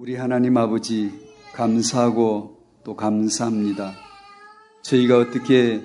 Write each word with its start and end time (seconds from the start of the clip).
우리 0.00 0.16
하나님 0.16 0.56
아버지 0.56 1.12
감사하고 1.52 2.56
또 2.84 2.96
감사합니다. 2.96 3.92
저희가 4.80 5.18
어떻게 5.18 5.82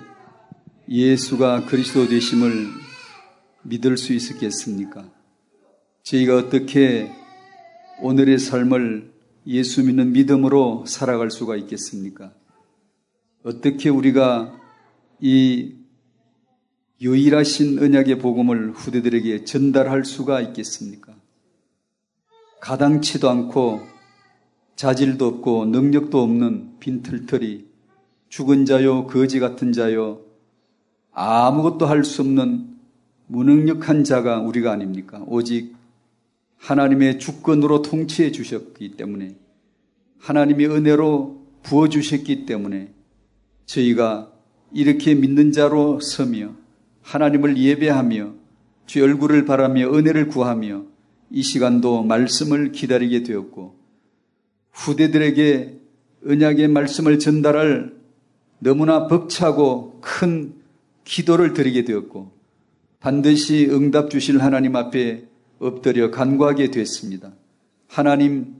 예수가 0.88 1.66
그리스도 1.66 2.08
되심을 2.08 2.68
믿을 3.64 3.98
수 3.98 4.14
있었겠습니까? 4.14 5.12
저희가 6.04 6.38
어떻게 6.38 7.12
오늘의 8.02 8.40
삶을 8.40 9.12
예수 9.48 9.84
믿는 9.84 10.14
믿음으로 10.14 10.86
살아갈 10.88 11.30
수가 11.30 11.58
있겠습니까? 11.58 12.32
어떻게 13.44 13.90
우리가 13.90 14.58
이 15.20 15.76
유일하신 17.02 17.80
언약의 17.80 18.20
복음을 18.20 18.72
후대들에게 18.72 19.44
전달할 19.44 20.06
수가 20.06 20.40
있겠습니까? 20.40 21.14
가당치도 22.62 23.30
않고 23.30 23.95
자질도 24.76 25.26
없고 25.26 25.66
능력도 25.66 26.22
없는 26.22 26.80
빈털털이 26.80 27.66
죽은 28.30 28.66
자요 28.66 29.08
거지 29.08 29.40
같은 29.40 29.72
자요 29.72 30.22
아무것도 31.14 31.86
할 31.86 32.04
수 32.04 32.22
없는 32.22 32.76
무능력한 33.28 34.04
자가 34.04 34.40
우리가 34.42 34.72
아닙니까? 34.72 35.24
오직 35.28 35.76
하나님의 36.58 37.20
주권으로 37.20 37.82
통치해 37.82 38.32
주셨기 38.32 38.98
때문에 38.98 39.36
하나님의 40.20 40.68
은혜로 40.68 41.46
부어 41.64 41.90
주셨기 41.90 42.46
때문에 42.46 42.92
저희가 43.66 44.32
이렇게 44.74 45.16
믿는 45.16 45.52
자로 45.52 46.00
서며 46.00 46.54
하나님을 47.02 47.58
예배하며 47.58 48.34
주 48.86 49.04
얼굴을 49.04 49.46
바라며 49.46 49.94
은혜를 49.94 50.28
구하며 50.28 50.84
이 51.32 51.42
시간도 51.42 52.04
말씀을 52.04 52.72
기다리게 52.72 53.24
되었고 53.24 53.85
후대들에게 54.76 55.80
언약의 56.28 56.68
말씀을 56.68 57.18
전달할 57.20 57.94
너무나 58.60 59.08
벅차고 59.08 60.00
큰 60.02 60.54
기도를 61.04 61.54
드리게 61.54 61.86
되었고 61.86 62.32
반드시 63.00 63.68
응답 63.72 64.10
주실 64.10 64.42
하나님 64.42 64.76
앞에 64.76 65.26
엎드려 65.60 66.12
간구하게 66.12 66.72
됐습니다. 66.72 67.34
하나님, 67.88 68.56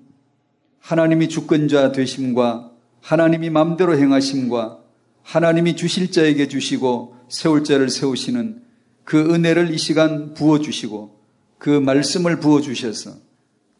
하나님이 0.80 1.30
주권자 1.30 1.92
되심과 1.92 2.72
하나님이 3.02 3.50
마음대로 3.50 3.98
행하심과 3.98 4.80
하나님이 5.24 5.76
주실 5.76 6.12
자에게 6.12 6.48
주시고 6.48 7.16
세울 7.28 7.64
자를 7.64 7.90
세우시는 7.90 8.62
그 9.04 9.34
은혜를 9.34 9.74
이 9.74 9.78
시간 9.78 10.34
부어 10.34 10.60
주시고 10.60 11.20
그 11.58 11.70
말씀을 11.70 12.40
부어 12.40 12.62
주셔서 12.62 13.16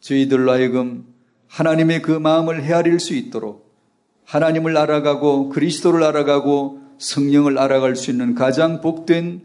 저희들로 0.00 0.50
하여금 0.50 1.15
하나님의 1.56 2.02
그 2.02 2.10
마음을 2.10 2.62
헤아릴 2.62 3.00
수 3.00 3.14
있도록 3.14 3.72
하나님을 4.26 4.76
알아가고 4.76 5.48
그리스도를 5.48 6.02
알아가고 6.02 6.80
성령을 6.98 7.58
알아갈 7.58 7.96
수 7.96 8.10
있는 8.10 8.34
가장 8.34 8.82
복된 8.82 9.40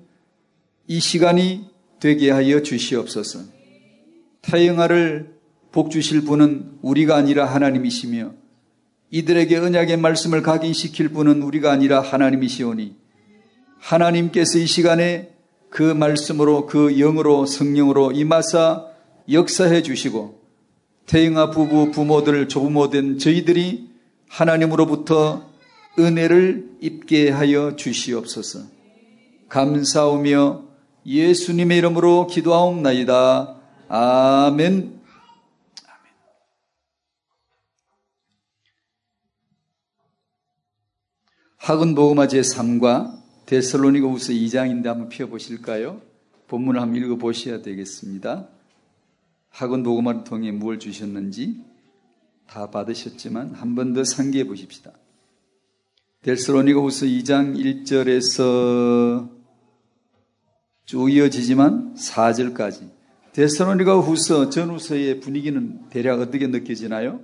이 0.88 1.00
시간이 1.00 1.70
되게 2.02 2.30
하여 2.30 2.62
주시옵소서. 2.64 3.40
타영아를 4.42 5.36
복 5.72 5.90
주실 5.90 6.26
분은 6.26 6.80
우리가 6.82 7.16
아니라 7.16 7.46
하나님이시며 7.46 8.34
이들에게 9.12 9.58
언약의 9.58 9.96
말씀을 9.96 10.42
각인시킬 10.42 11.10
분은 11.10 11.42
우리가 11.42 11.72
아니라 11.72 12.02
하나님이시오니 12.02 12.94
하나님께서 13.80 14.60
이 14.60 14.66
시간에 14.66 15.32
그 15.70 15.82
말씀으로 15.82 16.66
그 16.66 16.94
영으로 16.94 17.46
성령으로 17.46 18.12
임하사 18.12 18.88
역사해 19.32 19.82
주시고 19.82 20.41
태영아 21.06 21.52
부부, 21.52 21.92
부모들, 21.92 22.48
조부모된 22.48 23.18
저희들이 23.20 23.90
하나님으로부터 24.30 25.50
은혜를 26.00 26.78
입게 26.80 27.30
하여 27.30 27.76
주시옵소서. 27.76 28.60
감사하며 29.50 30.64
예수님의 31.06 31.78
이름으로 31.80 32.28
기도하옵나이다. 32.28 33.56
아멘. 33.90 35.02
학은 41.58 41.94
보음화 41.94 42.28
제3과 42.28 43.22
데살로니가 43.46 44.08
우서 44.08 44.32
2장인데 44.32 44.86
한번 44.86 45.10
펴보실까요? 45.10 46.02
본문을 46.48 46.82
한번 46.82 47.02
읽어보셔야 47.04 47.62
되겠습니다. 47.62 48.48
학원 49.52 49.84
녹음화를 49.84 50.24
통해 50.24 50.52
무엇을 50.52 50.80
주셨는지 50.80 51.64
다 52.48 52.70
받으셨지만 52.72 53.54
한 53.54 53.76
번 53.76 53.94
더 53.94 54.04
상기해 54.04 54.46
보십시다. 54.46 54.92
델스로니가 56.24 56.80
후서 56.82 57.06
2장 57.06 57.56
1절에서 57.56 59.30
쭉 60.86 61.10
이어지지만 61.12 61.96
4절까지 61.96 62.90
데스로니가 63.34 64.00
후서 64.00 64.50
전후서의 64.50 65.20
분위기는 65.22 65.88
대략 65.90 66.20
어떻게 66.20 66.48
느껴지나요? 66.48 67.22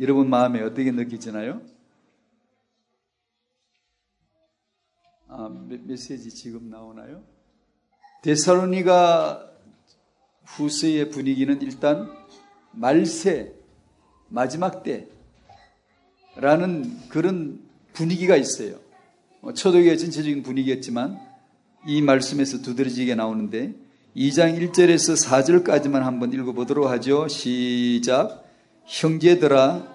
여러분 0.00 0.28
마음에 0.28 0.60
어떻게 0.62 0.90
느껴지나요? 0.90 1.62
아, 5.28 5.48
메시지 5.48 6.30
지금 6.30 6.68
나오나요? 6.70 7.22
데살로니가 8.22 9.44
후서의 10.44 11.10
분위기는 11.10 11.60
일단 11.62 12.10
말세 12.72 13.52
마지막 14.28 14.82
때라는 16.34 17.08
그런 17.08 17.60
분위기가 17.92 18.36
있어요. 18.36 18.76
뭐 19.40 19.52
초독의 19.52 19.98
전체적인 19.98 20.42
분위기였지만 20.42 21.18
이 21.86 22.02
말씀에서 22.02 22.60
두드러지게 22.60 23.14
나오는데 23.14 23.74
2장 24.16 24.58
1절에서 24.58 25.24
4절까지만 25.24 26.00
한번 26.00 26.32
읽어보도록 26.32 26.90
하죠. 26.90 27.28
시작. 27.28 28.44
형제들아, 28.84 29.86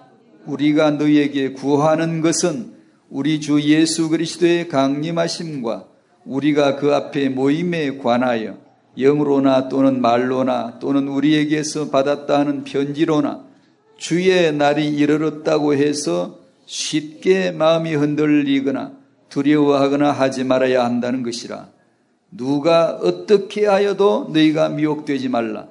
우리가 0.46 0.92
너희에게 0.92 1.52
구하는 1.52 2.20
것은 2.20 2.74
우리 3.10 3.40
주 3.40 3.60
예수 3.62 4.08
그리스도의 4.08 4.68
강림하심과 4.68 5.88
우리가 6.24 6.76
그 6.76 6.94
앞에 6.94 7.28
모임에 7.28 7.98
관하여 7.98 8.58
영으로나 8.96 9.68
또는 9.68 10.00
말로나 10.00 10.78
또는 10.78 11.08
우리에게서 11.08 11.90
받았다 11.90 12.38
하는 12.38 12.64
편지로나 12.64 13.44
주의 13.96 14.52
날이 14.52 14.88
이르렀다고 14.88 15.74
해서 15.74 16.38
쉽게 16.66 17.50
마음이 17.50 17.94
흔들리거나 17.94 18.92
두려워하거나 19.28 20.12
하지 20.12 20.44
말아야 20.44 20.84
한다는 20.84 21.22
것이라. 21.22 21.68
누가 22.30 22.90
어떻게 23.02 23.66
하여도 23.66 24.30
너희가 24.32 24.68
미혹되지 24.70 25.28
말라. 25.28 25.68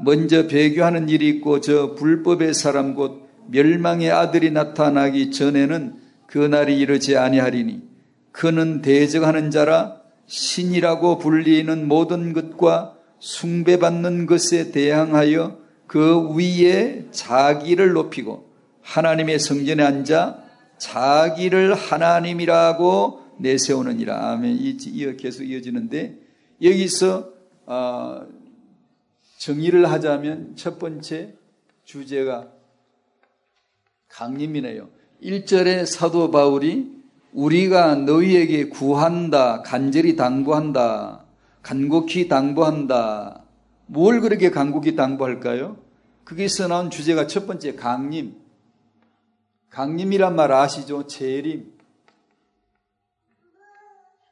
먼저 0.00 0.46
배교하는 0.46 1.08
일이 1.08 1.28
있고 1.28 1.60
저 1.60 1.94
불법의 1.94 2.54
사람 2.54 2.94
곧 2.94 3.28
멸망의 3.48 4.10
아들이 4.10 4.50
나타나기 4.50 5.30
전에는 5.30 5.94
그 6.26 6.38
날이 6.38 6.78
이르지 6.78 7.16
아니하리니 7.16 7.93
그는 8.34 8.82
대적하는 8.82 9.52
자라 9.52 10.00
신이라고 10.26 11.18
불리는 11.18 11.86
모든 11.86 12.32
것과 12.32 12.98
숭배받는 13.20 14.26
것에 14.26 14.72
대항하여 14.72 15.56
그 15.86 16.34
위에 16.34 17.06
자기를 17.12 17.92
높이고 17.92 18.50
하나님의 18.82 19.38
성전에 19.38 19.84
앉아 19.84 20.42
자기를 20.78 21.74
하나님이라고 21.74 23.20
내세우느니라. 23.38 24.32
아멘. 24.32 24.58
이 24.58 25.16
계속 25.16 25.44
이어지는데 25.44 26.18
여기서 26.60 27.32
어, 27.66 28.26
정의를 29.38 29.88
하자면 29.92 30.56
첫 30.56 30.80
번째 30.80 31.34
주제가 31.84 32.48
강림이네요. 34.08 34.88
1절에 35.22 35.86
사도 35.86 36.32
바울이 36.32 36.93
우리가 37.34 37.96
너희에게 37.96 38.68
구한다, 38.68 39.60
간절히 39.62 40.14
당부한다, 40.14 41.24
간곡히 41.62 42.28
당부한다. 42.28 43.44
뭘 43.86 44.20
그렇게 44.20 44.50
간곡히 44.50 44.94
당부할까요? 44.94 45.76
거기서 46.24 46.68
나온 46.68 46.90
주제가 46.90 47.26
첫 47.26 47.46
번째 47.46 47.74
강림. 47.74 48.40
강림이란 49.70 50.36
말 50.36 50.52
아시죠? 50.52 51.08
재림. 51.08 51.74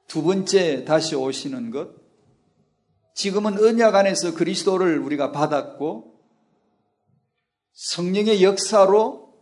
두 0.07 0.23
번째 0.23 0.85
다시 0.85 1.17
오시는 1.17 1.71
것. 1.71 1.91
지금은 3.15 3.59
언약 3.59 3.97
안에서 3.97 4.35
그리스도를 4.35 5.01
우리가 5.01 5.33
받았고 5.33 6.15
성령의 7.73 8.45
역사로 8.45 9.35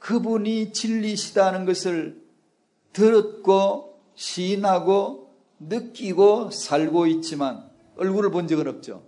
그분이 0.00 0.72
진리시다는 0.72 1.66
것을 1.66 2.25
들었고 2.96 4.00
시인하고 4.14 5.30
느끼고 5.60 6.50
살고 6.50 7.06
있지만 7.08 7.68
얼굴을 7.98 8.30
본 8.30 8.48
적은 8.48 8.66
없죠. 8.68 9.06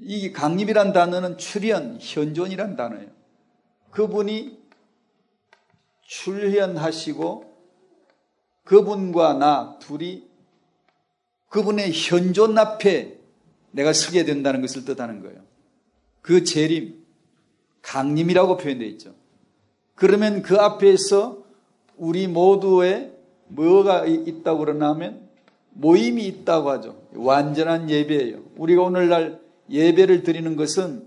이 0.00 0.32
강림이란 0.32 0.92
단어는 0.92 1.38
출현, 1.38 1.98
현존이란 2.00 2.74
단어예요. 2.74 3.10
그분이 3.92 4.58
출현하시고 6.02 7.44
그분과 8.64 9.34
나 9.34 9.78
둘이 9.78 10.28
그분의 11.50 11.92
현존 11.92 12.58
앞에 12.58 13.20
내가 13.70 13.92
서게 13.92 14.24
된다는 14.24 14.60
것을 14.62 14.84
뜻하는 14.84 15.22
거예요. 15.22 15.44
그 16.22 16.42
재림, 16.42 17.04
강림이라고 17.82 18.56
표현되어 18.56 18.88
있죠. 18.88 19.14
그러면 19.94 20.42
그 20.42 20.56
앞에서 20.56 21.37
우리 21.98 22.26
모두의 22.26 23.12
뭐가 23.48 24.06
있다고 24.06 24.60
그러냐면 24.60 25.28
모임이 25.70 26.26
있다고 26.26 26.70
하죠. 26.70 27.00
완전한 27.14 27.90
예배예요. 27.90 28.40
우리가 28.56 28.82
오늘날 28.82 29.40
예배를 29.70 30.22
드리는 30.22 30.56
것은 30.56 31.06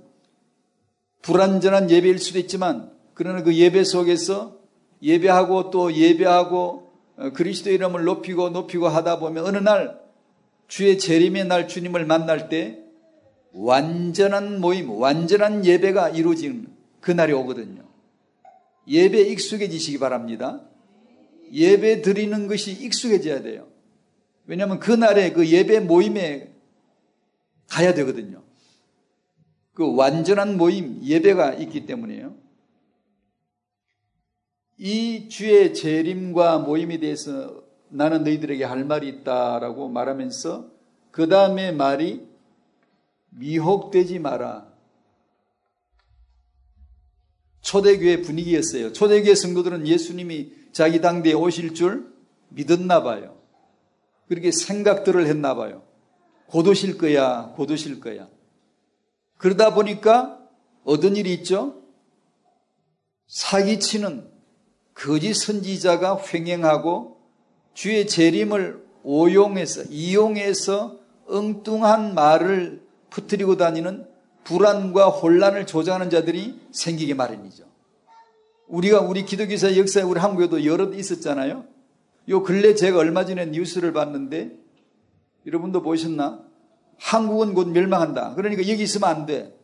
불완전한 1.22 1.90
예배일 1.90 2.20
수도 2.20 2.40
있지만 2.40 2.92
그러나 3.14 3.44
그 3.44 3.56
예배 3.56 3.84
속에서 3.84 4.58
예배하고 5.02 5.72
또 5.72 5.94
예배하고 5.94 6.92
어, 7.18 7.30
그리스도 7.34 7.70
이름을 7.70 8.04
높이고 8.04 8.50
높이고 8.50 8.88
하다 8.88 9.20
보면 9.20 9.46
어느 9.46 9.58
날 9.58 10.00
주의 10.68 10.98
재림의 10.98 11.46
날 11.48 11.68
주님을 11.68 12.06
만날 12.06 12.50
때 12.50 12.80
완전한 13.54 14.62
모임, 14.62 14.90
완전한 14.90 15.66
예배가 15.66 16.10
이루어지는 16.10 16.68
그날이 17.02 17.34
오거든요. 17.34 17.84
예배 18.88 19.22
익숙해지시기 19.22 20.00
바랍니다. 20.00 20.62
예배 21.52 22.02
드리는 22.02 22.48
것이 22.48 22.72
익숙해져야 22.72 23.42
돼요. 23.42 23.68
왜냐하면 24.46 24.80
그날에 24.80 25.32
그 25.32 25.48
예배 25.48 25.82
모임에 25.82 26.52
가야 27.70 27.94
되거든요. 27.94 28.44
그 29.74 29.96
완전한 29.96 30.58
모임, 30.58 31.02
예배가 31.04 31.54
있기 31.54 31.86
때문이에요. 31.86 32.36
이 34.78 35.30
주의 35.30 35.74
재림과 35.74 36.60
모임에 36.60 36.98
대해서 36.98 37.64
나는 37.90 38.24
너희들에게 38.24 38.64
할 38.64 38.84
말이 38.84 39.08
있다라고 39.08 39.90
말하면서 39.90 40.70
그 41.12 41.28
다음에 41.28 41.72
말이 41.72 42.26
미혹되지 43.30 44.20
마라. 44.20 44.71
초대교회 47.62 48.22
분위기였어요. 48.22 48.92
초대교회 48.94 49.36
성도들은 49.36 49.88
예수님이 49.88 50.52
자기 50.72 51.02
당대에 51.02 51.34
오실 51.34 51.74
줄 51.74 52.12
믿었나 52.50 53.04
봐요. 53.04 53.38
그렇게 54.28 54.52
생각들을 54.52 55.26
했나 55.28 55.56
봐요. 55.56 55.84
곧 56.48 56.68
오실 56.68 56.98
거야, 56.98 57.54
곧 57.56 57.72
오실 57.72 58.00
거야. 58.00 58.28
그러다 59.38 59.74
보니까 59.74 60.40
어떤 60.84 61.16
일이 61.16 61.34
있죠? 61.36 61.82
사기치는 63.28 64.30
거짓 64.94 65.34
선지자가 65.34 66.22
횡행하고 66.22 67.18
주의 67.74 68.06
재림을 68.06 68.86
오용해서 69.04 69.84
이용해서 69.90 71.00
엉뚱한 71.28 72.14
말을 72.14 72.84
퍼뜨리고 73.10 73.58
다니는 73.58 74.06
불안과 74.44 75.08
혼란을 75.08 75.66
조장하는 75.66 76.10
자들이 76.10 76.60
생기게 76.72 77.14
마련이죠. 77.14 77.66
우리가 78.68 79.02
우리 79.02 79.26
기독교사 79.26 79.76
역사에 79.76 80.04
우리 80.04 80.20
한국에도 80.20 80.66
여러 80.66 80.92
있었잖아요. 80.92 81.66
요 82.30 82.44
근래 82.44 82.74
제가 82.74 82.98
얼마 83.00 83.26
전에 83.26 83.48
뉴스를 83.48 83.94
봤는데 83.94 84.52
여러분도 85.46 85.82
보셨나? 85.82 86.44
한국은 86.98 87.54
곧 87.54 87.70
멸망한다. 87.70 88.36
그러니까 88.36 88.62
여기 88.68 88.84
있으면 88.84 89.10
안 89.10 89.26
돼. 89.26 89.58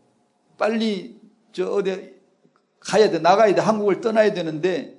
빨리 0.57 1.19
저 1.53 1.71
어디 1.71 2.15
가야 2.79 3.09
돼. 3.11 3.19
나가야 3.19 3.53
돼. 3.53 3.61
한국을 3.61 4.01
떠나야 4.01 4.33
되는데 4.33 4.97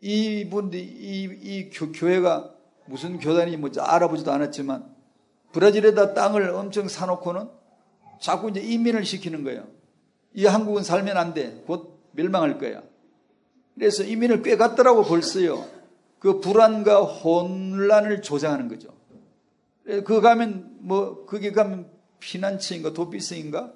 이분들 0.00 0.78
이, 0.78 1.24
이 1.42 1.70
교회가 1.70 2.54
무슨 2.86 3.18
교단인지 3.18 3.58
뭐 3.58 3.70
알아보지도 3.76 4.32
않았지만 4.32 4.86
브라질에다 5.52 6.14
땅을 6.14 6.50
엄청 6.50 6.88
사놓고는 6.88 7.48
자꾸 8.20 8.50
이제 8.50 8.60
이민을 8.60 9.04
시키는 9.04 9.44
거예요. 9.44 9.66
이 10.34 10.44
한국은 10.46 10.82
살면 10.82 11.16
안 11.16 11.34
돼. 11.34 11.62
곧 11.66 12.00
멸망할 12.12 12.58
거야. 12.58 12.82
그래서 13.74 14.02
이민을 14.02 14.42
꽤 14.42 14.56
갔더라고 14.56 15.04
벌써요. 15.04 15.64
그 16.18 16.40
불안과 16.40 17.00
혼란을 17.00 18.22
조장하는 18.22 18.68
거죠. 18.68 18.88
그 19.84 20.20
가면 20.20 20.78
뭐 20.80 21.24
거기 21.26 21.52
가면 21.52 21.88
피난처인가 22.18 22.92
도피성인가 22.92 23.72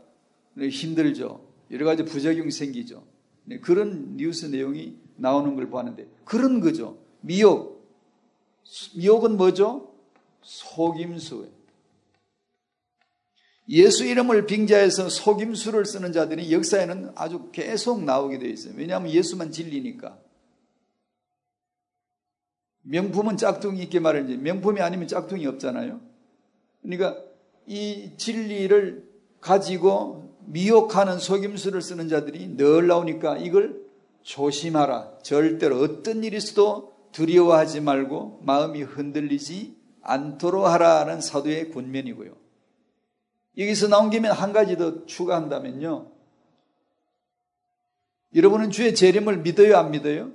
힘들죠. 0.58 1.46
여러 1.70 1.86
가지 1.86 2.04
부작용이 2.04 2.50
생기죠. 2.50 3.04
그런 3.62 4.16
뉴스 4.16 4.46
내용이 4.46 4.96
나오는 5.16 5.54
걸 5.54 5.70
보았는데 5.70 6.08
그런 6.24 6.60
거죠. 6.60 6.98
미혹. 7.20 7.86
미혹은 8.96 9.36
뭐죠? 9.36 9.94
속임수예요. 10.42 11.61
예수 13.68 14.04
이름을 14.04 14.46
빙자해서 14.46 15.08
속임수를 15.08 15.84
쓰는 15.84 16.12
자들이 16.12 16.52
역사에는 16.52 17.12
아주 17.14 17.50
계속 17.52 18.02
나오게 18.04 18.38
되어 18.38 18.48
있어요. 18.48 18.74
왜냐하면 18.76 19.10
예수만 19.10 19.52
진리니까. 19.52 20.18
명품은 22.82 23.36
짝퉁이 23.36 23.80
있게 23.84 24.00
말하지 24.00 24.36
명품이 24.38 24.80
아니면 24.80 25.06
짝퉁이 25.06 25.46
없잖아요. 25.46 26.00
그러니까 26.82 27.16
이 27.66 28.10
진리를 28.16 29.08
가지고 29.40 30.36
미혹하는 30.46 31.18
속임수를 31.18 31.80
쓰는 31.80 32.08
자들이 32.08 32.56
늘 32.56 32.88
나오니까 32.88 33.38
이걸 33.38 33.80
조심하라. 34.22 35.18
절대로 35.22 35.78
어떤 35.80 36.24
일이 36.24 36.36
있어도 36.36 36.92
두려워하지 37.12 37.80
말고 37.80 38.40
마음이 38.42 38.82
흔들리지 38.82 39.76
않도록 40.02 40.66
하라는 40.66 41.20
사도의 41.20 41.70
군면이고요. 41.70 42.41
여기서 43.58 43.88
나온 43.88 44.10
김에 44.10 44.28
한 44.28 44.52
가지 44.52 44.76
더 44.76 45.04
추가한다면요. 45.06 46.10
여러분은 48.34 48.70
주의 48.70 48.94
재림을 48.94 49.38
믿어요, 49.38 49.76
안 49.76 49.90
믿어요? 49.90 50.32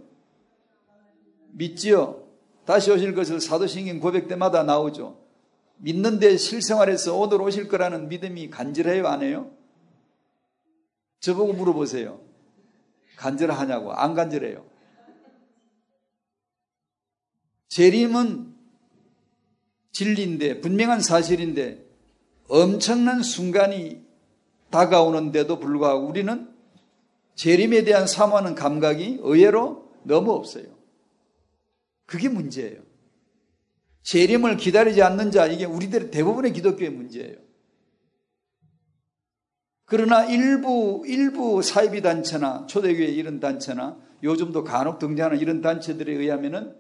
믿지요. 1.54 2.28
다시 2.66 2.92
오실 2.92 3.16
것을 3.16 3.40
사도신경 3.40 4.00
고백 4.00 4.28
때마다 4.28 4.64
나오죠. 4.64 5.20
믿는데 5.78 6.38
실생활에서 6.38 7.16
오늘 7.18 7.42
오실 7.42 7.68
거라는 7.68 8.10
믿음이 8.10 8.50
간절해요, 8.50 9.08
안 9.08 9.24
해요? 9.24 9.52
저보고 11.20 11.54
물어보세요. 11.54 12.22
간절하냐고. 13.16 13.94
안 13.94 14.14
간절해요. 14.14 14.64
재림은 17.70 18.56
진리인데, 19.92 20.62
분명한 20.62 21.02
사실인데, 21.02 21.87
엄청난 22.48 23.22
순간이 23.22 24.06
다가오는데도 24.70 25.60
불구하고 25.60 26.08
우리는 26.08 26.50
재림에 27.36 27.84
대한 27.84 28.08
사모하는 28.08 28.56
감각이 28.56 29.20
의외로 29.22 29.92
너무 30.04 30.32
없어요. 30.32 30.66
그게 32.06 32.30
문제예요. 32.30 32.82
재림을 34.04 34.58
기다리지 34.58 35.02
않는 35.04 35.32
자, 35.32 35.46
이게 35.46 35.66
우리들의 35.66 36.12
대부분의 36.12 36.54
기독교의 36.54 36.90
문제예요. 36.92 37.36
그러나 39.86 40.26
일부, 40.26 41.04
일부 41.06 41.62
사이비 41.62 42.02
단체나 42.02 42.68
초대교회 42.68 43.08
이런 43.08 43.40
단체나 43.40 43.98
요즘도 44.24 44.64
간혹 44.64 45.00
등장하는 45.00 45.40
이런 45.40 45.62
단체들에 45.62 46.14
의하면은 46.14 46.76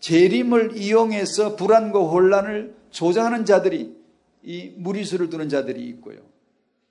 재림을 0.00 0.76
이용해서 0.76 1.56
불안과 1.56 2.00
혼란을 2.00 2.76
조장하는 2.90 3.44
자들이 3.44 3.96
이 4.46 4.72
무리수를 4.76 5.28
두는 5.28 5.48
자들이 5.48 5.84
있고요. 5.88 6.20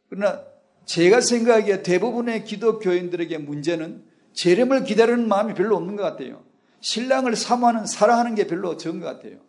그러나 0.09 0.43
제가 0.83 1.21
생각하기에 1.21 1.83
대부분의 1.83 2.43
기독교인들에게 2.43 3.37
문제는 3.37 4.03
재림을 4.33 4.83
기다리는 4.83 5.25
마음이 5.25 5.53
별로 5.53 5.77
없는 5.77 5.95
것 5.95 6.03
같아요. 6.03 6.43
신랑을 6.81 7.37
사모하는, 7.37 7.85
사랑하는 7.85 8.35
게 8.35 8.45
별로 8.45 8.75
적은 8.75 8.99
것 8.99 9.07
같아요. 9.07 9.39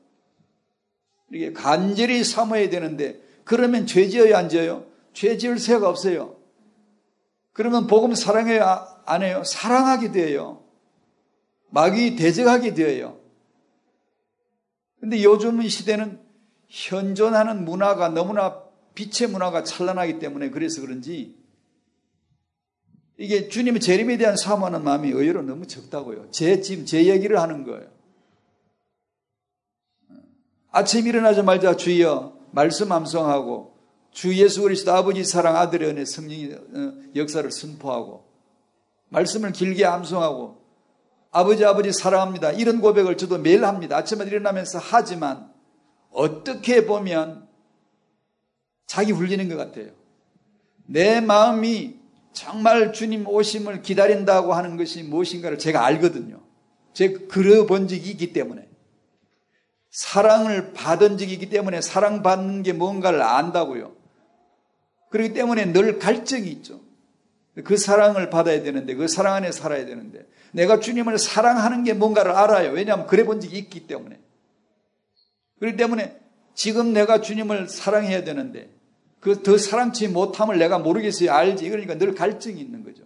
이게 1.32 1.52
간절히 1.52 2.22
사모해야 2.22 2.70
되는데, 2.70 3.20
그러면 3.42 3.86
죄 3.86 4.08
지어야 4.08 4.38
안 4.38 4.48
지어요? 4.48 4.86
죄 5.12 5.36
지을 5.36 5.58
새가 5.58 5.88
없어요. 5.88 6.36
그러면 7.52 7.88
복음 7.88 8.14
사랑해요? 8.14 8.62
아, 8.62 9.02
안 9.04 9.24
해요? 9.24 9.42
사랑하게 9.44 10.12
돼요. 10.12 10.62
마귀 11.70 12.14
대적하게 12.14 12.74
되어요. 12.74 13.18
근데 15.00 15.22
요즘 15.24 15.60
시대는 15.60 16.25
현존하는 16.76 17.64
문화가 17.64 18.10
너무나 18.10 18.62
빛의 18.94 19.30
문화가 19.30 19.64
찬란하기 19.64 20.18
때문에 20.18 20.50
그래서 20.50 20.82
그런지 20.82 21.34
이게 23.16 23.48
주님의 23.48 23.80
재림에 23.80 24.18
대한 24.18 24.36
사모하는 24.36 24.84
마음이 24.84 25.08
의외로 25.08 25.40
너무 25.40 25.66
적다고요. 25.66 26.30
제 26.32 26.60
지금 26.60 26.84
제 26.84 27.06
얘기를 27.06 27.40
하는 27.40 27.64
거예요. 27.64 27.88
아침 30.70 31.06
일어나자마자 31.06 31.76
주여 31.76 32.36
말씀 32.50 32.92
암송하고 32.92 33.74
주 34.10 34.36
예수 34.36 34.60
그리스도 34.60 34.92
아버지 34.92 35.24
사랑 35.24 35.56
아들의 35.56 35.88
은혜 35.88 36.04
성령의 36.04 36.52
어, 36.52 36.92
역사를 37.14 37.50
선포하고 37.50 38.26
말씀을 39.08 39.52
길게 39.52 39.86
암송하고 39.86 40.62
아버지 41.30 41.64
아버지 41.64 41.90
사랑합니다. 41.90 42.52
이런 42.52 42.82
고백을 42.82 43.16
저도 43.16 43.38
매일 43.38 43.64
합니다. 43.64 43.96
아침에 43.96 44.26
일어나면서 44.26 44.78
하지만 44.78 45.55
어떻게 46.16 46.86
보면 46.86 47.46
자기 48.86 49.12
울리는 49.12 49.48
것 49.50 49.56
같아요. 49.56 49.90
내 50.86 51.20
마음이 51.20 52.00
정말 52.32 52.92
주님 52.92 53.28
오심을 53.28 53.82
기다린다고 53.82 54.54
하는 54.54 54.78
것이 54.78 55.02
무엇인가를 55.02 55.58
제가 55.58 55.84
알거든요. 55.84 56.40
제가 56.94 57.26
그려본 57.28 57.88
적이 57.88 58.10
있기 58.12 58.32
때문에. 58.32 58.66
사랑을 59.90 60.72
받은 60.72 61.18
적이 61.18 61.34
있기 61.34 61.50
때문에 61.50 61.82
사랑받는 61.82 62.62
게 62.62 62.72
뭔가를 62.72 63.20
안다고요. 63.20 63.94
그렇기 65.10 65.34
때문에 65.34 65.72
늘 65.72 65.98
갈증이 65.98 66.48
있죠. 66.48 66.80
그 67.64 67.76
사랑을 67.76 68.30
받아야 68.30 68.62
되는데, 68.62 68.94
그 68.94 69.08
사랑 69.08 69.34
안에 69.34 69.52
살아야 69.52 69.84
되는데, 69.84 70.26
내가 70.52 70.80
주님을 70.80 71.18
사랑하는 71.18 71.84
게 71.84 71.92
뭔가를 71.92 72.32
알아요. 72.32 72.72
왜냐하면 72.72 73.06
그래 73.06 73.24
본 73.24 73.40
적이 73.40 73.58
있기 73.58 73.86
때문에. 73.86 74.18
그렇기 75.58 75.76
때문에 75.76 76.20
지금 76.54 76.92
내가 76.92 77.20
주님을 77.20 77.68
사랑해야 77.68 78.24
되는데, 78.24 78.70
그 79.20 79.42
더 79.42 79.58
사랑치 79.58 80.08
못함을 80.08 80.58
내가 80.58 80.78
모르겠어요. 80.78 81.32
알지. 81.32 81.68
그러니까 81.68 81.98
늘 81.98 82.14
갈증이 82.14 82.60
있는 82.60 82.84
거죠. 82.84 83.04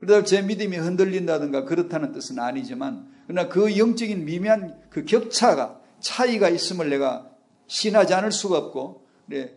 그러다 0.00 0.24
제 0.24 0.42
믿음이 0.42 0.76
흔들린다든가 0.76 1.64
그렇다는 1.64 2.12
뜻은 2.12 2.38
아니지만, 2.40 3.08
그러나 3.26 3.48
그 3.48 3.78
영적인 3.78 4.24
미미한 4.24 4.80
그 4.90 5.04
격차가, 5.04 5.80
차이가 6.00 6.48
있음을 6.48 6.90
내가 6.90 7.30
신하지 7.68 8.14
않을 8.14 8.32
수가 8.32 8.58
없고, 8.58 9.06
네. 9.26 9.54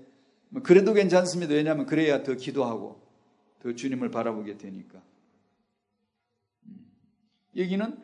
그래도 0.63 0.93
괜찮습니다. 0.93 1.55
왜냐하면 1.55 1.85
그래야 1.87 2.21
더 2.23 2.35
기도하고, 2.35 3.01
더 3.63 3.73
주님을 3.73 4.11
바라보게 4.11 4.57
되니까. 4.57 5.01
여기는 7.57 7.97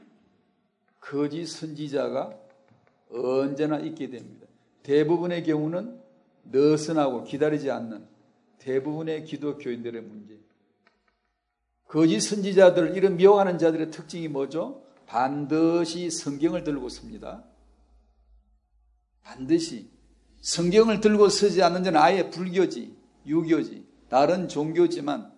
거짓 1.00 1.46
선지자가 1.46 2.36
언제나 3.14 3.80
있게 3.80 4.10
됩니다. 4.10 4.48
대부분의 4.84 5.44
경우는 5.44 6.00
느슨하고 6.52 7.24
기다리지 7.24 7.70
않는 7.70 8.06
대부분의 8.60 9.26
기독교인들의 9.26 10.02
문제. 10.02 10.40
거짓 11.88 12.22
선지자들, 12.22 12.96
이런 12.96 13.18
미워하는 13.18 13.58
자들의 13.58 13.92
특징이 13.92 14.28
뭐죠? 14.28 14.84
반드시 15.08 16.10
성경을 16.10 16.64
들고 16.64 16.88
섭니다. 16.90 17.44
반드시. 19.24 19.90
성경을 20.40 21.02
들고 21.02 21.30
서지 21.30 21.62
않는 21.62 21.84
자는 21.84 22.00
아예 22.00 22.30
불교지, 22.30 22.96
유교지, 23.28 23.86
다른 24.10 24.48
종교지만 24.48 25.32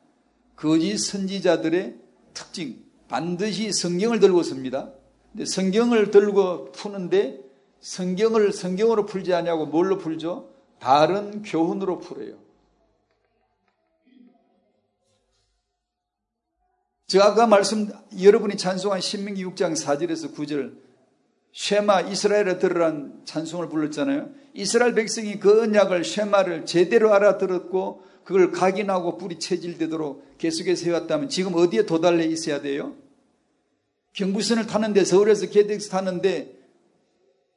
거짓 0.55 0.97
선지자들의 0.97 1.97
특징, 2.33 2.83
반드시 3.07 3.73
성경을 3.73 4.19
들고 4.19 4.43
섭니다. 4.43 4.93
근데 5.31 5.45
성경을 5.45 6.11
들고 6.11 6.71
푸는데 6.71 7.42
성경을 7.83 8.53
성경으로 8.53 9.05
풀지 9.05 9.33
않냐고 9.33 9.65
뭘로 9.65 9.97
풀죠? 9.97 10.49
다른 10.79 11.43
교훈으로 11.43 11.99
풀어요. 11.99 12.37
제가 17.07 17.25
아까 17.25 17.45
말씀 17.45 17.89
여러분이 18.19 18.55
찬송한 18.55 19.01
신명기 19.01 19.45
6장 19.45 19.73
4절에서 19.73 20.33
9절 20.33 20.77
쉐마 21.51 22.01
이스라엘에 22.01 22.57
들으란 22.57 23.21
찬송을 23.25 23.67
불렀잖아요. 23.67 24.29
이스라엘 24.53 24.95
백성이 24.95 25.37
그 25.37 25.63
언약을 25.63 26.05
쉐마를 26.05 26.65
제대로 26.65 27.13
알아들었고 27.13 28.01
그걸 28.23 28.51
각인하고 28.51 29.17
뿌리 29.17 29.39
체질되도록 29.39 30.37
계속해서 30.37 30.85
해왔다면 30.85 31.27
지금 31.27 31.53
어디에 31.55 31.85
도달해 31.85 32.25
있어야 32.25 32.61
돼요? 32.61 32.95
경부선을 34.13 34.67
타는데 34.67 35.03
서울에서 35.03 35.47
KTX 35.47 35.89
탔는데 35.89 36.62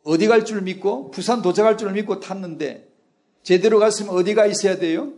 어디 0.06 0.28
갈 0.28 0.44
줄 0.44 0.62
믿고 0.62 1.10
부산 1.10 1.42
도착할 1.42 1.76
줄 1.76 1.90
믿고 1.90 2.20
탔는데 2.20 2.88
제대로 3.42 3.80
갔으면 3.80 4.14
어디가 4.14 4.46
있어야 4.46 4.78
돼요? 4.78 5.12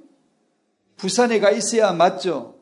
부산에 0.97 1.41
가 1.41 1.51
있어야 1.51 1.93
맞죠. 1.93 2.57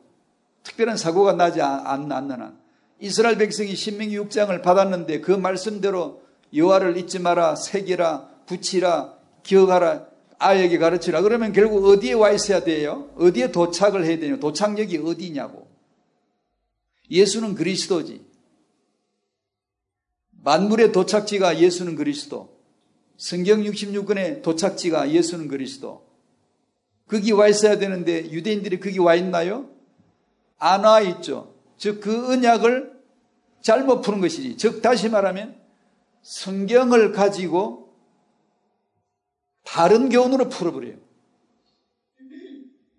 특별한 0.63 0.97
사고가 0.97 1.33
나지 1.33 1.61
않는 1.61 2.11
한. 2.11 2.57
이스라엘 2.99 3.37
백성이 3.37 3.75
신명기 3.75 4.19
6장을 4.19 4.61
받았는데 4.61 5.21
그 5.21 5.31
말씀대로 5.31 6.21
여호와를 6.53 6.97
잊지 6.97 7.19
마라, 7.19 7.55
새기라, 7.55 8.29
붙이라, 8.45 9.13
기억하라, 9.43 10.07
아이에게 10.37 10.77
가르치라. 10.77 11.21
그러면 11.21 11.53
결국 11.53 11.85
어디에 11.87 12.13
와 12.13 12.31
있어야 12.31 12.61
돼요? 12.61 13.09
어디에 13.15 13.51
도착을 13.53 14.03
해야 14.03 14.19
되냐? 14.19 14.37
도착역이 14.37 14.97
어디냐고. 14.97 15.67
예수는 17.09 17.55
그리스도지. 17.55 18.26
만물의 20.47 20.93
도착지가 20.93 21.59
예수는 21.59 21.95
그리스도. 21.97 22.55
성경 23.17 23.63
66권의 23.63 24.43
도착지가 24.43 25.11
예수는 25.11 25.49
그리스도. 25.49 26.07
거기 27.05 27.33
와 27.33 27.49
있어야 27.49 27.77
되는데 27.77 28.31
유대인들이 28.31 28.79
거기 28.79 28.97
와 28.99 29.15
있나요? 29.15 29.69
안 30.57 30.85
와 30.85 31.01
있죠. 31.01 31.53
즉 31.77 31.99
그 31.99 32.31
언약을 32.31 32.93
잘못 33.61 33.99
푸는 34.01 34.21
것이지. 34.21 34.55
즉 34.55 34.81
다시 34.81 35.09
말하면 35.09 35.57
성경을 36.21 37.11
가지고 37.11 37.93
다른 39.65 40.07
교훈으로 40.07 40.47
풀어버려요. 40.47 40.95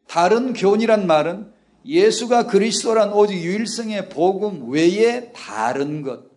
다른 0.06 0.52
교훈이란 0.52 1.06
말은 1.06 1.50
예수가 1.86 2.46
그리스도란 2.48 3.14
오직 3.14 3.42
유일성의 3.42 4.10
복음 4.10 4.70
외에 4.70 5.32
다른 5.32 6.02
것. 6.02 6.27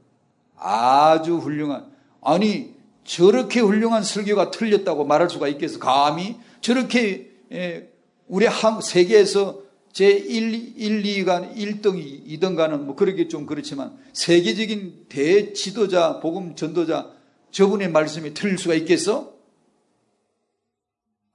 아주 0.62 1.38
훌륭한. 1.38 1.92
아니, 2.22 2.74
저렇게 3.04 3.60
훌륭한 3.60 4.04
설교가 4.04 4.52
틀렸다고 4.52 5.06
말할 5.06 5.30
수가 5.30 5.48
있겠어. 5.50 5.80
감히 5.80 6.38
저렇게 6.62 7.32
예, 7.52 7.90
우리 8.28 8.46
세계에서 8.82 9.62
제 9.92 10.08
1, 10.08 10.78
1, 10.78 11.04
2가 11.04 11.54
1등, 11.54 12.28
2등가는 12.28 12.80
뭐 12.80 12.96
그렇게 12.96 13.28
좀 13.28 13.46
그렇지만 13.46 13.98
세계적인 14.14 15.08
대지도자, 15.10 16.22
복음 16.22 16.56
전도자 16.56 17.12
저분의 17.52 17.92
말씀이 17.92 18.34
틀릴 18.34 18.58
수가 18.58 18.76
있겠어? 18.76 19.34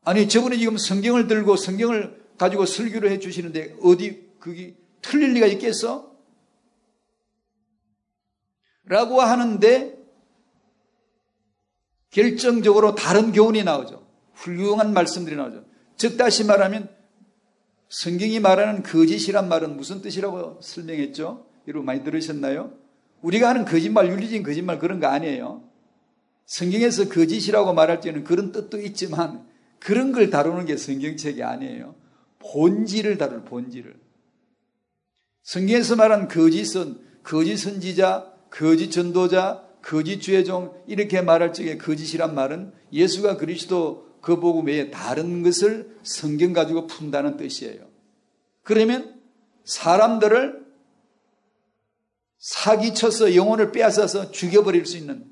아니, 0.05 0.29
저분이 0.29 0.59
지금 0.59 0.79
성경을 0.79 1.27
들고 1.27 1.57
성경을 1.57 2.25
가지고 2.39 2.65
설교를 2.65 3.11
해 3.11 3.19
주시는데 3.19 3.77
어디 3.83 4.25
그게 4.39 4.75
틀릴 5.03 5.33
리가 5.35 5.47
있겠어? 5.47 6.16
라고 8.87 9.21
하는데 9.21 9.97
결정적으로 12.11 12.95
다른 12.95 13.33
교훈이 13.33 13.63
나오죠. 13.65 14.07
훌륭한 14.33 14.93
말씀들이 14.95 15.37
나오죠. 15.37 15.65
즉 15.97 16.17
다시 16.17 16.45
말하면 16.45 16.89
성경이 17.89 18.41
말하는 18.41 18.83
거짓이란 18.83 19.49
말은 19.49 19.77
무슨 19.77 20.03
뜻이라고 20.03 20.61
설명했죠? 20.61 21.47
여러분 21.69 21.85
많이 21.87 22.05
들으셨나요? 22.05 22.73
우리가 23.23 23.49
하는 23.49 23.65
거짓말, 23.65 24.09
윤리적인 24.09 24.43
거짓말 24.43 24.79
그런 24.79 25.01
거 25.01 25.09
아니에요. 25.09 25.69
성경에서 26.47 27.09
거짓이라고 27.09 27.75
말할 27.75 28.01
때는 28.01 28.25
그런 28.25 28.53
뜻도 28.53 28.81
있지만 28.81 29.47
그런 29.79 30.13
걸 30.13 30.31
다루는 30.31 30.67
게 30.67 30.77
성경책이 30.77 31.43
아니에요. 31.43 31.95
본질을 32.39 33.19
다룰 33.19 33.43
본질을. 33.45 33.97
성경에서 35.43 35.97
말한 35.97 36.29
거짓은 36.29 37.01
거짓 37.23 37.57
선지자, 37.57 38.36
거짓 38.51 38.91
전도자, 38.91 39.65
거짓 39.83 40.21
주의종 40.21 40.75
이렇게 40.87 41.23
말할 41.23 41.53
적에 41.53 41.77
거짓이란 41.79 42.35
말은 42.35 42.73
예수가 42.93 43.37
그리스도 43.37 44.07
그 44.21 44.41
복음 44.41 44.67
외에 44.67 44.91
다른 44.91 45.43
것을 45.43 45.99
성경 46.03 46.53
가지고 46.53 46.87
푼다는 46.87 47.37
뜻이에요. 47.37 47.87
그러면 48.63 49.21
사람들을 49.65 50.67
사기쳐서 52.39 53.35
영혼을 53.35 53.73
빼앗아서 53.73 54.31
죽여버릴 54.31 54.87
수 54.87 54.97
있는 54.97 55.25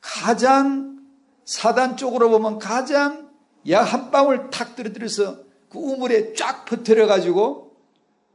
가장 0.00 1.00
사단 1.44 1.96
쪽으로 1.96 2.30
보면 2.30 2.58
가장 2.58 3.30
약한 3.68 4.10
방울 4.10 4.50
탁 4.50 4.74
떨어뜨려서 4.74 5.44
그 5.68 5.78
우물에 5.78 6.34
쫙 6.34 6.64
퍼뜨려 6.64 7.06
가지고 7.06 7.76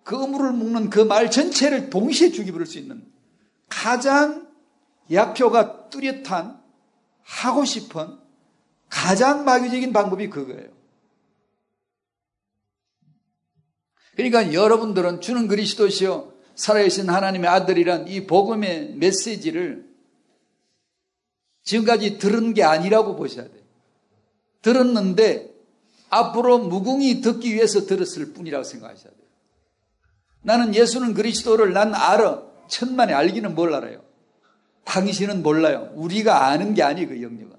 그 0.04 0.16
우물을 0.16 0.54
묶는 0.54 0.90
그 0.90 1.02
말 1.02 1.30
전체를 1.30 1.90
동시에 1.90 2.32
죽여버릴 2.32 2.66
수 2.66 2.78
있는 2.78 3.06
가장 3.70 4.48
약표가 5.12 5.90
뚜렷한 5.90 6.62
하고 7.24 7.66
싶은 7.66 8.18
가장 8.90 9.46
마귀적인 9.46 9.94
방법이 9.94 10.30
그거예요. 10.30 10.70
그러니까 14.16 14.54
여러분들은 14.54 15.22
주는 15.22 15.48
그리스도시요 15.48 16.34
살아계신 16.56 17.10
하나님의 17.10 17.50
아들이란 17.50 18.08
이 18.08 18.26
복음의 18.26 18.96
메시지를 18.96 19.88
지금까지 21.64 22.18
들은 22.18 22.54
게 22.54 22.64
아니라고 22.64 23.16
보셔야 23.16 23.48
돼요. 23.48 23.64
들었는데 24.62 25.54
앞으로 26.10 26.60
무궁히 26.60 27.22
듣기 27.22 27.54
위해서 27.54 27.86
들었을 27.86 28.34
뿐이라고 28.34 28.64
생각하셔야 28.64 29.12
돼요. 29.14 29.28
나는 30.42 30.74
예수는 30.74 31.14
그리스도를 31.14 31.74
난 31.74 31.94
알아. 31.94 32.47
천만에 32.68 33.14
알기는 33.14 33.56
뭘 33.56 33.74
알아요? 33.74 34.02
당신은 34.86 35.44
몰라요. 35.44 35.92
우리가 35.96 36.48
아는 36.48 36.74
게 36.74 36.84
아니 36.84 37.06
그 37.06 37.22
영역은. 37.22 37.56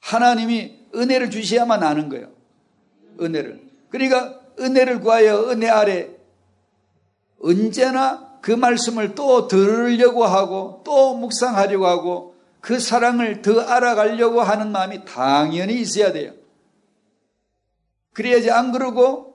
하나님이 0.00 0.78
은혜를 0.94 1.30
주셔야만 1.30 1.82
아는 1.82 2.08
거예요. 2.08 2.30
은혜를. 3.20 3.62
그러니까 3.88 4.40
은혜를 4.58 5.00
구하여 5.00 5.50
은혜 5.50 5.68
아래 5.68 6.10
언제나 7.40 8.38
그 8.42 8.50
말씀을 8.50 9.14
또 9.14 9.48
들으려고 9.48 10.24
하고 10.24 10.82
또 10.84 11.14
묵상하려고 11.16 11.86
하고 11.86 12.34
그 12.60 12.78
사랑을 12.78 13.42
더 13.42 13.60
알아가려고 13.60 14.42
하는 14.42 14.70
마음이 14.72 15.04
당연히 15.04 15.80
있어야 15.80 16.12
돼요. 16.12 16.32
그래야지 18.12 18.50
안 18.50 18.72
그러고 18.72 19.34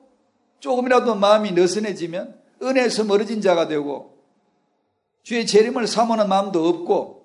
조금이라도 0.59 1.15
마음이 1.15 1.51
느슨해지면 1.51 2.36
은혜에서 2.61 3.03
멀어진 3.05 3.41
자가 3.41 3.67
되고 3.67 4.17
주의 5.23 5.45
재림을 5.45 5.87
사모하는 5.87 6.29
마음도 6.29 6.67
없고 6.67 7.17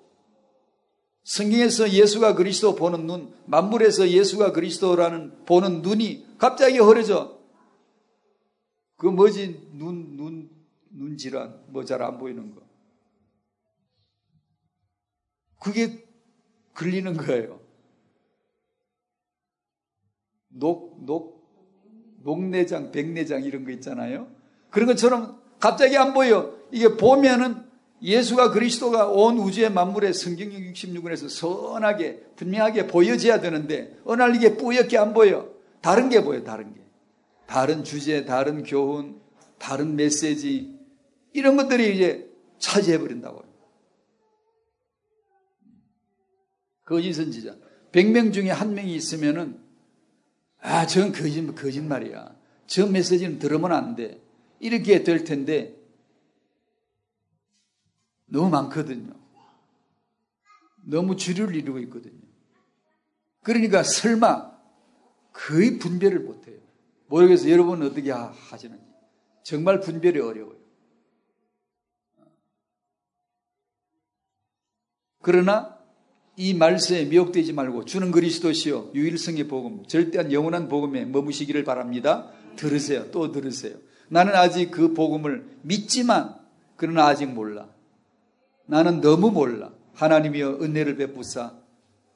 성경에서 1.23 1.91
예수가 1.91 2.35
그리스도 2.35 2.75
보는 2.75 3.07
눈, 3.07 3.33
만물에서 3.45 4.09
예수가 4.09 4.51
그리스도라는 4.51 5.45
보는 5.45 5.81
눈이 5.81 6.35
갑자기 6.37 6.79
흐려져. 6.79 7.39
그 8.97 9.07
뭐지? 9.07 9.69
눈, 9.73 10.17
눈, 10.17 10.49
눈 10.89 11.17
질환, 11.17 11.63
뭐 11.67 11.83
잘 11.85 12.01
안 12.01 12.17
보이는 12.17 12.53
거. 12.53 12.61
그게 15.59 16.05
걸리는 16.73 17.15
거예요. 17.15 17.61
녹, 20.49 21.03
녹, 21.05 21.41
녹내장, 22.21 22.91
백내장 22.91 23.43
이런 23.43 23.63
거 23.63 23.71
있잖아요. 23.71 24.27
그런 24.73 24.87
것처럼 24.87 25.39
갑자기 25.59 25.95
안 25.97 26.13
보여. 26.13 26.57
이게 26.71 26.97
보면은 26.97 27.63
예수가 28.01 28.51
그리스도가 28.51 29.07
온 29.07 29.37
우주의 29.37 29.71
만물에 29.71 30.11
성경 30.13 30.49
66권에서 30.49 31.29
선하게 31.29 32.23
분명하게 32.35 32.87
보여져야 32.87 33.39
되는데 33.39 33.95
어느 34.03 34.21
날 34.21 34.35
이게 34.35 34.57
뿌옇게 34.57 34.97
안 34.97 35.13
보여. 35.13 35.47
다른 35.79 36.09
게 36.09 36.23
보여 36.23 36.43
다른 36.43 36.73
게. 36.73 36.81
다른 37.45 37.83
주제, 37.83 38.25
다른 38.25 38.63
교훈, 38.63 39.21
다른 39.59 39.95
메시지 39.95 40.79
이런 41.33 41.55
것들이 41.55 41.95
이제 41.95 42.27
차지해 42.57 42.97
버린다고요. 42.97 43.43
거짓 46.83 47.13
선지자. 47.13 47.55
100명 47.91 48.33
중에 48.33 48.49
한 48.49 48.73
명이 48.73 48.93
있으면은 48.95 49.59
아, 50.61 50.87
저건 50.87 51.11
거짓, 51.11 51.45
거짓말이야. 51.53 52.35
저 52.65 52.87
메시지는 52.87 53.37
들으면 53.37 53.71
안 53.71 53.95
돼. 53.95 54.23
이렇게 54.63 55.03
될 55.03 55.25
텐데 55.25 55.77
너무 58.25 58.49
많거든요. 58.49 59.13
너무 60.85 61.17
주류를 61.17 61.55
이루고 61.55 61.79
있거든요. 61.79 62.21
그러니까 63.43 63.83
설마 63.83 64.53
거의 65.33 65.79
분별을 65.79 66.19
못해요. 66.21 66.59
모르겠어요. 67.07 67.51
여러분은 67.51 67.87
어떻게 67.87 68.09
하시는지. 68.11 68.83
정말 69.43 69.81
분별이 69.81 70.19
어려워요. 70.19 70.57
그러나 75.21 75.77
이 76.37 76.53
말세에 76.53 77.05
미혹되지 77.05 77.53
말고 77.53 77.85
주는 77.85 78.11
그리스도시요 78.11 78.91
유일성의 78.95 79.47
복음 79.47 79.85
절대한 79.85 80.31
영원한 80.31 80.69
복음에 80.69 81.03
머무시기를 81.05 81.65
바랍니다. 81.65 82.31
들으세요. 82.55 83.11
또 83.11 83.31
들으세요. 83.31 83.77
나는 84.09 84.35
아직 84.35 84.71
그 84.71 84.93
복음을 84.93 85.45
믿지만 85.61 86.35
그러나 86.75 87.07
아직 87.07 87.27
몰라. 87.27 87.67
나는 88.65 89.01
너무 89.01 89.31
몰라. 89.31 89.71
하나님이여 89.93 90.59
은혜를 90.61 90.97
베푸사 90.97 91.53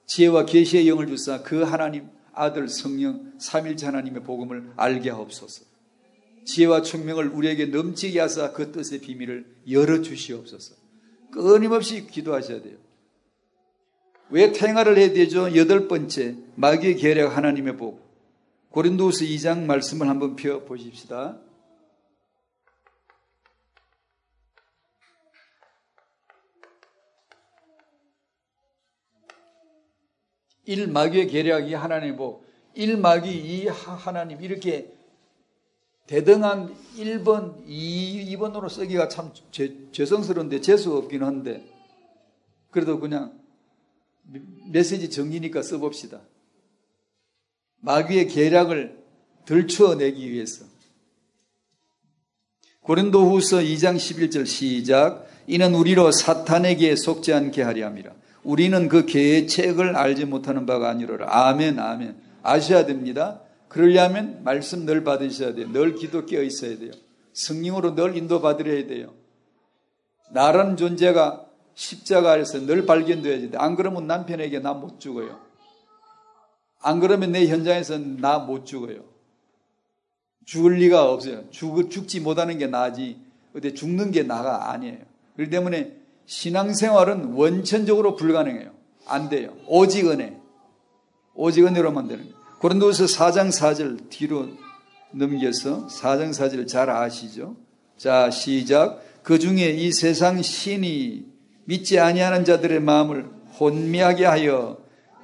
지혜와 0.08 0.46
계시의 0.46 0.88
영을 0.88 1.08
주사 1.08 1.44
그 1.44 1.64
하나님 1.64 2.10
아들 2.34 2.68
성령 2.68 3.34
삼일체 3.40 3.86
하나님의 3.86 4.24
복음을 4.24 4.72
알게 4.76 5.10
하옵소서. 5.10 5.66
지혜와 6.46 6.82
총명을 6.82 7.28
우리에게 7.28 7.66
넘치게 7.66 8.20
하사 8.20 8.54
그 8.54 8.72
뜻의 8.72 9.00
비밀을 9.02 9.46
열어 9.70 10.02
주시옵소서. 10.02 10.76
끊임없이 11.32 12.08
기도하셔야 12.08 12.62
돼요. 12.62 12.78
왜 14.30 14.52
태행하를 14.52 14.98
해야 14.98 15.12
되죠? 15.14 15.56
여덟 15.56 15.88
번째 15.88 16.36
마귀의 16.56 16.96
계략 16.98 17.36
하나님의 17.36 17.78
복. 17.78 18.06
고린도후서 18.72 19.26
2장 19.26 19.64
말씀을 19.64 20.08
한번 20.08 20.36
펴 20.36 20.64
보십시다. 20.64 21.38
1마귀의 30.68 31.32
계략이 31.32 31.74
하나님 31.74 32.18
복, 32.18 32.46
1마귀 32.76 33.26
이 33.28 33.68
하나님 33.68 34.42
이렇게 34.42 34.94
대등한 36.06 36.74
1번, 36.98 37.64
2, 37.68 38.36
2번으로 38.36 38.70
쓰기가 38.70 39.08
참 39.10 39.32
죄, 39.52 39.74
죄성스러운데 39.92 40.62
재수 40.62 40.96
없긴 40.96 41.24
한데 41.24 41.66
그래도 42.72 43.00
그냥 43.00 43.38
메시지 44.72 45.10
정리니까 45.10 45.62
써봅시다. 45.62 46.22
마귀의 47.80 48.28
계략을 48.28 48.98
들추어내기 49.46 50.32
위해서. 50.32 50.66
고린도후서 52.82 53.58
2장 53.58 53.98
11절 53.98 54.46
시작. 54.46 55.28
이는 55.48 55.76
우리로 55.76 56.12
사탄에게 56.12 56.96
속지 56.96 57.34
않게 57.34 57.62
하려 57.62 57.86
함이라 57.86 58.14
우리는 58.48 58.88
그 58.88 59.06
계책을 59.06 59.98
알지 59.98 60.24
못하는 60.24 60.66
바가 60.66 60.88
아니로라. 60.90 61.28
아멘, 61.30 61.80
아멘. 61.80 62.16
아셔야 62.44 62.86
됩니다. 62.86 63.42
그러려면 63.68 64.40
말씀 64.46 64.86
늘 64.86 65.04
받으셔야 65.04 65.54
돼요. 65.54 65.70
늘 65.74 65.96
기도 65.96 66.26
깨어 66.26 66.44
있어야 66.44 66.78
돼요. 66.78 66.92
성령으로 67.34 67.94
늘 67.96 68.16
인도받으려야 68.16 68.88
돼요. 68.88 69.14
나라는 70.32 70.78
존재가 70.78 71.46
십자가 71.76 72.32
아래서 72.32 72.66
늘 72.66 72.86
발견돼야 72.86 73.52
돼. 73.52 73.58
안 73.58 73.76
그러면 73.76 74.08
남편에게 74.08 74.60
나 74.60 74.74
못 74.74 75.02
죽어요. 75.02 75.42
안 76.80 77.02
그러면 77.02 77.34
내 77.34 77.48
현장에서 77.48 77.98
나 77.98 78.40
못 78.40 78.66
죽어요. 78.66 79.04
죽을 80.46 80.76
리가 80.76 81.12
없어요. 81.12 81.50
죽, 81.50 81.90
죽지 81.90 82.22
못하는 82.22 82.58
게 82.58 82.68
나지. 82.68 83.20
어디 83.54 83.76
죽는 83.76 84.12
게 84.12 84.24
나가 84.24 84.72
아니에요. 84.72 85.00
그렇기 85.36 85.52
때문에 85.52 85.98
신앙생활은 86.28 87.34
원천적으로 87.34 88.16
불가능해요. 88.16 88.72
안 89.08 89.30
돼요. 89.30 89.54
오직 89.66 90.08
은혜. 90.08 90.38
오직 91.34 91.66
은혜로만 91.66 92.08
되는 92.08 92.24
거예요. 92.24 92.38
고린도서 92.60 93.06
4장 93.06 93.50
4절 93.50 94.10
뒤로 94.10 94.50
넘겨서 95.12 95.88
4장 95.88 96.30
4절 96.30 96.68
잘 96.68 96.90
아시죠? 96.90 97.56
자, 97.98 98.30
시작. 98.30 99.02
그 99.24 99.40
중에 99.40 99.72
이 99.72 99.92
세상 99.92 100.42
신이 100.42 101.26
믿지 101.66 102.00
아니하는 102.00 102.46
자들의 102.46 102.82
마음을 102.82 103.30
혼미하게 103.60 104.26
하여 104.26 104.78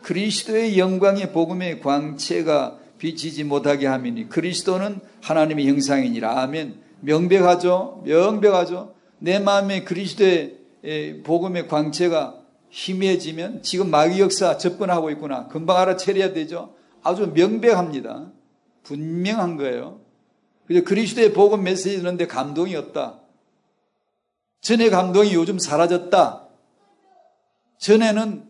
그리스도의 0.04 0.78
영광의 0.78 1.32
복음의 1.32 1.82
광채가 1.82 2.80
비치지 2.98 3.44
못하게 3.44 3.88
함이니 3.88 4.30
그리스도는 4.30 5.00
하나님의 5.22 5.68
형상이니라. 5.68 6.42
아멘. 6.42 6.76
명백하죠? 7.02 8.04
명백하죠? 8.06 8.94
내 9.20 9.40
마음에 9.40 9.84
그리스도의 9.84 10.63
복음의 11.24 11.68
광채가 11.68 12.40
희미해지면 12.70 13.62
지금 13.62 13.90
마귀 13.90 14.20
역사 14.20 14.58
접근하고 14.58 15.10
있구나. 15.12 15.48
금방 15.48 15.78
알아채려야 15.78 16.34
되죠. 16.34 16.76
아주 17.04 17.32
명백합니다. 17.34 18.32
분명한 18.84 19.58
거예요. 19.58 20.02
그래서 20.66 20.86
그리스도의 20.86 21.34
복음 21.34 21.64
메시지 21.64 21.98
듣는데 21.98 22.28
감동이 22.28 22.76
없다. 22.76 23.20
전의 24.62 24.90
감동이 24.90 25.34
요즘 25.34 25.60
사라졌다. 25.60 26.48
전에는 27.78 28.50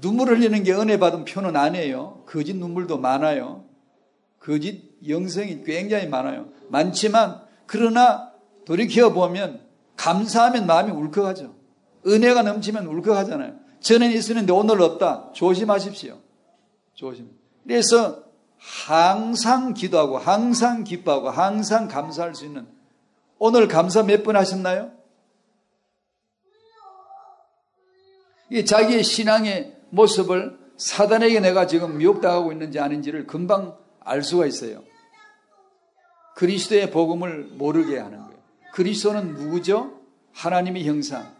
눈물 0.00 0.28
흘리는 0.28 0.62
게 0.62 0.72
은혜 0.72 0.98
받은 0.98 1.24
표는 1.24 1.56
아니에요. 1.56 2.24
거짓 2.26 2.54
눈물도 2.54 2.98
많아요. 2.98 3.64
거짓 4.38 4.84
영성이 5.08 5.64
굉장히 5.64 6.06
많아요. 6.06 6.50
많지만 6.68 7.40
그러나 7.66 8.32
돌이켜 8.66 9.12
보면 9.12 9.67
감사하면 9.98 10.66
마음이 10.66 10.90
울컥하죠. 10.92 11.54
은혜가 12.06 12.42
넘치면 12.42 12.86
울컥하잖아요. 12.86 13.54
전엔 13.80 14.12
있었는데 14.12 14.52
오늘 14.52 14.80
없다. 14.80 15.32
조심하십시오. 15.34 16.18
조심. 16.94 17.30
그래서 17.64 18.24
항상 18.58 19.74
기도하고 19.74 20.18
항상 20.18 20.84
기뻐하고 20.84 21.30
항상 21.30 21.86
감사할 21.88 22.34
수 22.34 22.46
있는 22.46 22.66
오늘 23.38 23.68
감사 23.68 24.02
몇 24.02 24.22
번 24.24 24.36
하셨나요? 24.36 24.92
이 28.50 28.64
자기의 28.64 29.04
신앙의 29.04 29.76
모습을 29.90 30.58
사단에게 30.76 31.40
내가 31.40 31.66
지금 31.66 31.98
미혹당하고 31.98 32.52
있는지 32.52 32.78
아닌지를 32.78 33.26
금방 33.26 33.76
알 34.00 34.22
수가 34.22 34.46
있어요. 34.46 34.82
그리스도의 36.36 36.90
복음을 36.90 37.44
모르게 37.52 37.98
하는. 37.98 38.27
그리스도는 38.78 39.34
누구죠? 39.34 40.00
하나님의 40.34 40.86
형상. 40.86 41.34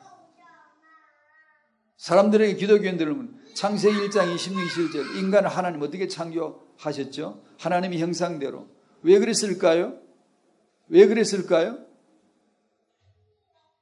사람들에게 1.96 2.56
기독교인들은 2.56 3.38
창세기 3.54 4.08
1장 4.08 4.34
26, 4.34 4.58
27절 4.58 5.16
인간을 5.18 5.48
하나님 5.48 5.80
어떻게 5.82 6.08
창조하셨죠? 6.08 7.44
하나님의 7.60 8.00
형상대로. 8.00 8.66
왜 9.02 9.20
그랬을까요? 9.20 10.00
왜 10.88 11.06
그랬을까요? 11.06 11.78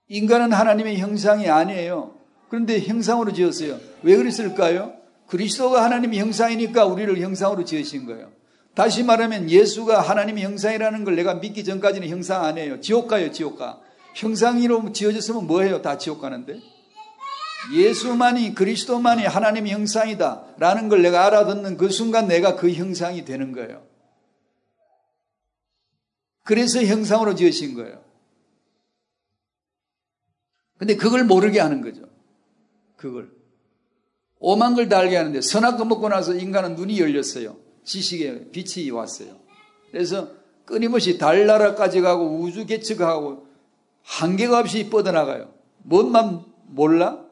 인간은 0.08 0.52
하나님의 0.52 0.98
형상이 0.98 1.48
아니에요. 1.48 2.14
그런데 2.50 2.78
형상으로 2.78 3.32
지었어요. 3.32 3.80
왜 4.02 4.18
그랬을까요? 4.18 4.94
그리스도가 5.28 5.82
하나님의 5.82 6.18
형상이니까 6.18 6.84
우리를 6.84 7.18
형상으로 7.22 7.64
지으신 7.64 8.04
거예요. 8.04 8.30
다시 8.76 9.02
말하면 9.02 9.48
예수가 9.48 10.02
하나님의 10.02 10.44
형상이라는 10.44 11.04
걸 11.04 11.16
내가 11.16 11.34
믿기 11.34 11.64
전까지는 11.64 12.08
형상 12.08 12.44
아니에요. 12.44 12.82
지옥 12.82 13.08
가요, 13.08 13.32
지옥 13.32 13.56
가. 13.56 13.80
형상으로 14.14 14.92
지어졌으면 14.92 15.46
뭐해요? 15.46 15.80
다 15.80 15.96
지옥 15.96 16.20
가는데. 16.20 16.60
예수만이 17.74 18.54
그리스도만이 18.54 19.24
하나님의 19.24 19.72
형상이다라는 19.72 20.90
걸 20.90 21.00
내가 21.00 21.24
알아듣는 21.24 21.78
그 21.78 21.88
순간 21.88 22.28
내가 22.28 22.56
그 22.56 22.70
형상이 22.70 23.24
되는 23.24 23.52
거예요. 23.52 23.82
그래서 26.44 26.84
형상으로 26.84 27.34
지으신 27.34 27.74
거예요. 27.74 28.04
근데 30.76 30.96
그걸 30.96 31.24
모르게 31.24 31.60
하는 31.60 31.80
거죠. 31.80 32.02
그걸. 32.96 33.32
오만 34.38 34.74
걸다 34.74 34.98
알게 34.98 35.16
하는데 35.16 35.40
선악과 35.40 35.86
먹고 35.86 36.10
나서 36.10 36.34
인간은 36.34 36.74
눈이 36.74 37.00
열렸어요. 37.00 37.65
지식의 37.86 38.50
빛이 38.52 38.90
왔어요. 38.90 39.38
그래서 39.90 40.28
끊임없이 40.66 41.16
달나라까지 41.16 42.02
가고 42.02 42.40
우주 42.40 42.66
개척하고 42.66 43.46
한계가 44.02 44.58
없이 44.58 44.90
뻗어나가요. 44.90 45.54
뭔만 45.78 46.44
몰라? 46.66 47.24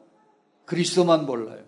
그리스도만 0.65 1.25
몰라요. 1.25 1.63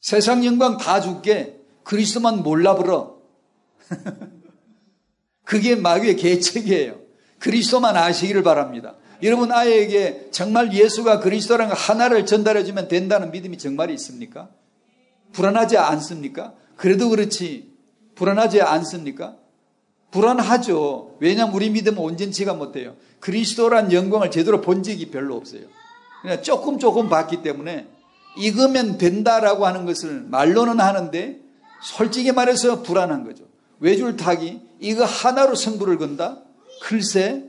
세상 0.00 0.44
영광 0.44 0.76
다 0.76 1.00
줄게 1.00 1.58
그리스도만 1.82 2.42
몰라버려. 2.42 3.18
그게 5.44 5.74
마귀의 5.74 6.16
계책이에요. 6.16 7.00
그리스도만 7.38 7.96
아시기를 7.96 8.42
바랍니다. 8.42 8.96
여러분 9.22 9.52
아이에게 9.52 10.28
정말 10.30 10.72
예수가 10.74 11.20
그리스도라는 11.20 11.74
하나를 11.74 12.26
전달해주면 12.26 12.88
된다는 12.88 13.30
믿음이 13.30 13.56
정말 13.58 13.90
있습니까? 13.90 14.50
불안하지 15.34 15.76
않습니까? 15.76 16.54
그래도 16.76 17.10
그렇지 17.10 17.72
불안하지 18.14 18.62
않습니까? 18.62 19.36
불안하죠. 20.10 21.16
왜냐하면 21.20 21.54
우리 21.54 21.70
믿음은 21.70 21.98
온전치가 21.98 22.54
못해요. 22.54 22.94
그리스도란 23.20 23.92
영광을 23.92 24.30
제대로 24.30 24.60
본 24.60 24.82
적이 24.82 25.10
별로 25.10 25.36
없어요. 25.36 25.62
그냥 26.22 26.42
조금 26.42 26.78
조금 26.78 27.08
봤기 27.08 27.42
때문에 27.42 27.88
익으면 28.38 28.98
된다라고 28.98 29.66
하는 29.66 29.84
것을 29.84 30.24
말로는 30.28 30.80
하는데 30.80 31.40
솔직히 31.82 32.32
말해서 32.32 32.82
불안한 32.82 33.24
거죠. 33.24 33.44
외줄 33.80 34.16
타기 34.16 34.60
이거 34.78 35.04
하나로 35.04 35.54
승부를 35.54 35.98
건다? 35.98 36.42
글쎄 36.82 37.44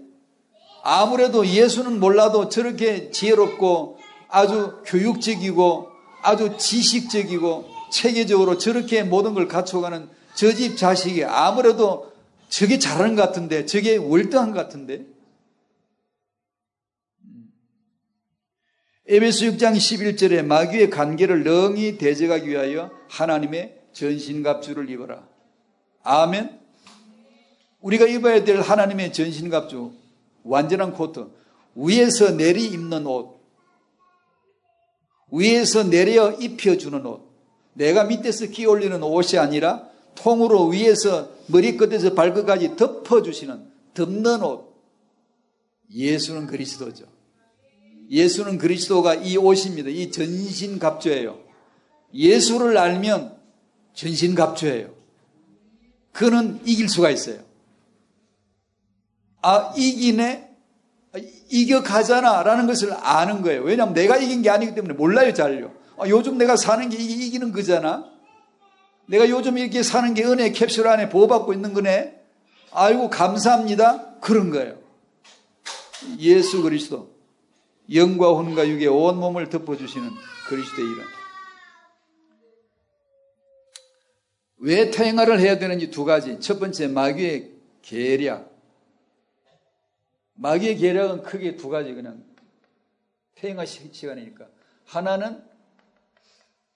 아무래도 0.84 1.45
예수는 1.45 2.00
몰라도 2.00 2.50
저렇게 2.50 3.12
지혜롭고 3.12 3.98
아주 4.28 4.82
교육적이고 4.86 5.89
아주 6.21 6.58
지식적이고 6.58 7.74
체계적으로 7.95 8.58
저렇게 8.58 9.03
모든 9.03 9.34
걸 9.34 9.47
갖춰가는 9.47 10.10
저 10.36 10.51
집 10.53 10.75
자식이 10.75 11.23
아무래도 11.23 12.12
저게 12.49 12.77
잘하는 12.77 13.15
것 13.15 13.21
같은데 13.21 13.65
저게 13.65 13.95
월등한 13.95 14.51
것 14.51 14.58
같은데 14.60 15.05
에베소 19.08 19.45
6장 19.45 19.77
11절에 19.77 20.43
마귀의 20.43 20.89
관계를 20.89 21.43
능히 21.43 21.97
대적하기 21.97 22.49
위하여 22.49 22.91
하나님의 23.08 23.79
전신갑주를 23.93 24.89
입어라. 24.89 25.27
아멘. 26.03 26.60
우리가 27.81 28.08
입어야 28.08 28.43
될 28.43 28.62
하나님의 28.62 29.13
전신갑주, 29.13 29.93
완전한 30.43 30.91
코트, 30.91 31.27
위에서 31.75 32.31
내리 32.31 32.65
입는 32.65 33.05
옷, 33.05 33.39
위에서 35.31 35.84
내려 35.84 36.31
입혀주는 36.31 37.05
옷, 37.05 37.24
내가 37.75 38.05
밑에서 38.05 38.47
끼 38.47 38.65
올리는 38.65 39.01
옷이 39.03 39.38
아니라 39.38 39.88
통으로 40.15 40.67
위에서 40.67 41.29
머리끝에서 41.47 42.13
발끝까지 42.13 42.75
덮어주시는 42.75 43.71
덮는 43.93 44.43
옷. 44.43 44.73
예수는 45.93 46.47
그리스도죠. 46.47 47.05
예수는 48.09 48.57
그리스도가 48.57 49.15
이 49.15 49.38
옷입니다. 49.38 49.89
이 49.89 50.11
전신갑주예요. 50.11 51.39
예수를 52.13 52.77
알면 52.77 53.38
전신갑주예요. 53.93 54.93
그는 56.11 56.59
이길 56.65 56.88
수가 56.89 57.09
있어요. 57.09 57.39
아, 59.41 59.73
이기네? 59.77 60.49
이겨가잖아. 61.49 62.43
라는 62.43 62.67
것을 62.67 62.93
아는 62.93 63.41
거예요. 63.41 63.63
왜냐하면 63.63 63.93
내가 63.93 64.17
이긴 64.17 64.41
게 64.41 64.49
아니기 64.49 64.73
때문에 64.73 64.93
몰라요, 64.93 65.33
잘요. 65.33 65.71
아, 65.97 66.08
요즘 66.08 66.38
내가 66.38 66.55
사는 66.55 66.89
게 66.89 66.97
이기는 66.97 67.51
거잖아. 67.51 68.12
내가 69.08 69.29
요즘 69.29 69.58
이렇게 69.58 69.84
사는 69.84 70.13
게 70.13 70.23
은혜 70.23 70.51
캡슐 70.51 70.86
안에 70.86 71.10
보호받고 71.10 71.53
있는 71.53 71.73
거네. 71.73 72.21
아이고, 72.71 73.10
감사합니다. 73.10 74.19
그런 74.19 74.49
거예요. 74.49 74.77
예수 76.19 76.62
그리스도. 76.62 77.15
영과 77.93 78.29
혼과 78.29 78.67
육의 78.67 78.88
온 78.88 79.19
몸을 79.19 79.49
덮어주시는 79.49 80.10
그리스도의 80.47 80.88
이름. 80.88 81.03
왜 84.58 84.89
태행화를 84.89 85.39
해야 85.39 85.60
되는지 85.60 85.91
두 85.91 86.03
가지. 86.03 86.39
첫 86.39 86.60
번째, 86.60 86.88
마귀의 86.88 87.51
계략. 87.81 88.51
마귀의 90.34 90.77
계략은 90.77 91.23
크게 91.23 91.55
두 91.55 91.69
가지 91.69 91.93
그냥 91.93 92.23
태행화 93.36 93.65
시간이니까. 93.65 94.47
하나는 94.86 95.43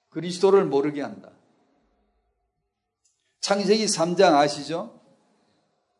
그리스도를 0.09 0.65
모르게 0.65 1.01
한다. 1.01 1.31
창세기 3.41 3.85
3장 3.85 4.35
아시죠? 4.35 4.99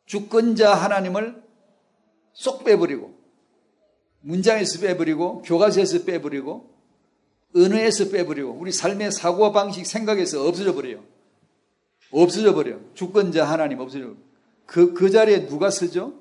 주권자 0.06 0.74
하나님을 0.74 1.44
쏙 2.34 2.64
빼버리고 2.64 3.18
문장에서 4.22 4.80
빼버리고 4.80 5.42
교과서에서 5.44 6.04
빼버리고 6.04 6.70
언어에서 7.56 8.10
빼버리고 8.10 8.52
우리 8.52 8.72
삶의 8.72 9.12
사고와 9.12 9.52
방식 9.52 9.86
생각에서 9.86 10.48
없어져 10.48 10.74
버려요. 10.74 11.04
없어져 12.12 12.54
버려. 12.54 12.80
주권자 12.94 13.46
하나님 13.46 13.80
없어져. 13.80 14.16
그, 14.66 14.94
그 14.94 15.10
자리에 15.10 15.48
누가 15.48 15.70
쓰죠? 15.70 16.20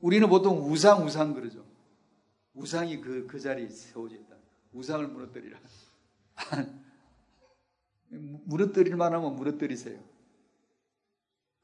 우리는 0.00 0.28
보통 0.28 0.70
우상, 0.70 1.04
우상 1.04 1.34
그러죠. 1.34 1.64
우상이 2.54 3.00
그, 3.00 3.26
그 3.26 3.38
자리에 3.38 3.68
세워져 3.68 4.16
있다. 4.16 4.31
우상을 4.72 5.06
무너뜨리라. 5.08 5.58
무너뜨릴 8.08 8.96
만하면 8.96 9.36
무너뜨리세요. 9.36 9.98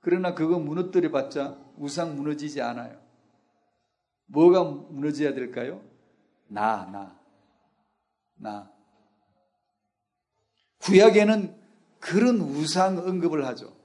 그러나 0.00 0.34
그거 0.34 0.58
무너뜨려 0.58 1.10
봤자 1.10 1.58
우상 1.76 2.16
무너지지 2.16 2.60
않아요. 2.62 3.00
뭐가 4.26 4.64
무너져야 4.64 5.34
될까요? 5.34 5.82
나, 6.46 6.86
나, 6.86 7.18
나. 8.36 8.72
구약에는 10.78 11.58
그런 11.98 12.40
우상 12.40 12.98
언급을 12.98 13.44
하죠. 13.46 13.76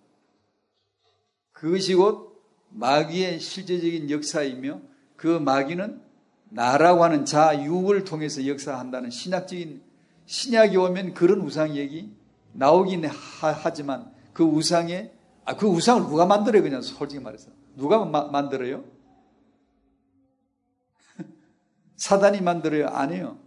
그것이 1.52 1.96
곧 1.96 2.42
마귀의 2.70 3.40
실제적인 3.40 4.10
역사이며 4.10 4.82
그 5.16 5.28
마귀는 5.28 6.03
나라고 6.54 7.04
하는 7.04 7.26
자육을 7.26 8.04
통해서 8.04 8.46
역사한다는 8.46 9.10
신학적인 9.10 9.82
신약이 10.26 10.78
오면 10.78 11.16
그런 11.16 11.42
우상 11.42 11.76
얘기 11.76 12.16
나오긴 12.54 13.06
하, 13.06 13.74
지만그 13.74 14.44
우상에 14.44 15.12
아, 15.46 15.56
그 15.58 15.68
우상을 15.68 16.04
누가 16.04 16.26
만들어요 16.26 16.62
그냥 16.62 16.82
솔직히 16.82 17.22
말해서 17.22 17.50
누가 17.76 18.06
마, 18.06 18.26
만들어요? 18.26 18.86
사단이 21.98 22.42
만들어요? 22.42 22.88
아니에요. 22.88 23.40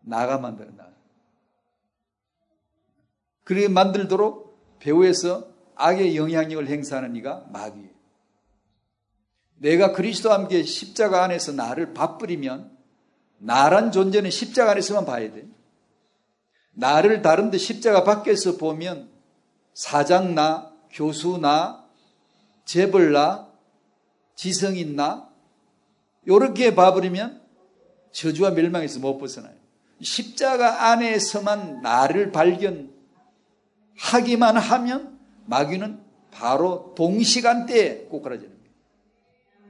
나가 0.00 0.38
만들어 0.38 0.70
나. 0.72 0.88
그렇게 3.44 3.68
만들도록 3.68 4.78
배후에서 4.78 5.48
악의 5.74 6.16
영향력을 6.16 6.66
행사하는 6.66 7.14
이가 7.16 7.46
마귀예요. 7.52 7.95
내가 9.58 9.92
그리스도와 9.92 10.36
함께 10.36 10.62
십자가 10.62 11.24
안에서 11.24 11.52
나를 11.52 11.94
바쁘리면 11.94 12.76
나란 13.38 13.92
존재는 13.92 14.30
십자가 14.30 14.72
안에서만 14.72 15.04
봐야 15.04 15.32
돼. 15.32 15.46
나를 16.72 17.22
다른데 17.22 17.58
십자가 17.58 18.04
밖에서 18.04 18.56
보면 18.56 19.08
사장나, 19.74 20.72
교수나, 20.90 21.84
재벌나, 22.64 23.50
지성인나, 24.34 25.30
요렇게 26.26 26.74
봐버리면 26.74 27.42
저주와 28.12 28.50
멸망에서 28.50 29.00
못 29.00 29.18
벗어나요. 29.18 29.54
십자가 30.02 30.90
안에서만 30.90 31.80
나를 31.82 32.32
발견하기만 32.32 32.96
하면 34.56 35.18
마귀는 35.46 36.00
바로 36.30 36.94
동시간대에 36.96 38.06
꼬꾸라지는 38.06 38.50
거예요. 38.50 38.55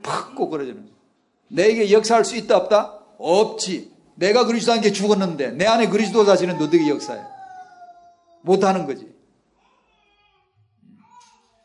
팍 0.07 0.35
꼬꾸라지는 0.37 0.83
거예요. 0.83 0.97
내게 1.49 1.93
역사할 1.93 2.25
수 2.25 2.37
있다 2.37 2.57
없다? 2.57 3.01
없지. 3.19 3.93
내가 4.15 4.47
그리스도 4.47 4.73
함께 4.73 4.93
죽었는데 4.93 5.53
내 5.53 5.67
안에 5.67 5.89
그리스도 5.89 6.25
자신은 6.25 6.59
너에게 6.59 6.89
역사해. 6.89 7.21
못하는 8.43 8.87
거지. 8.87 9.15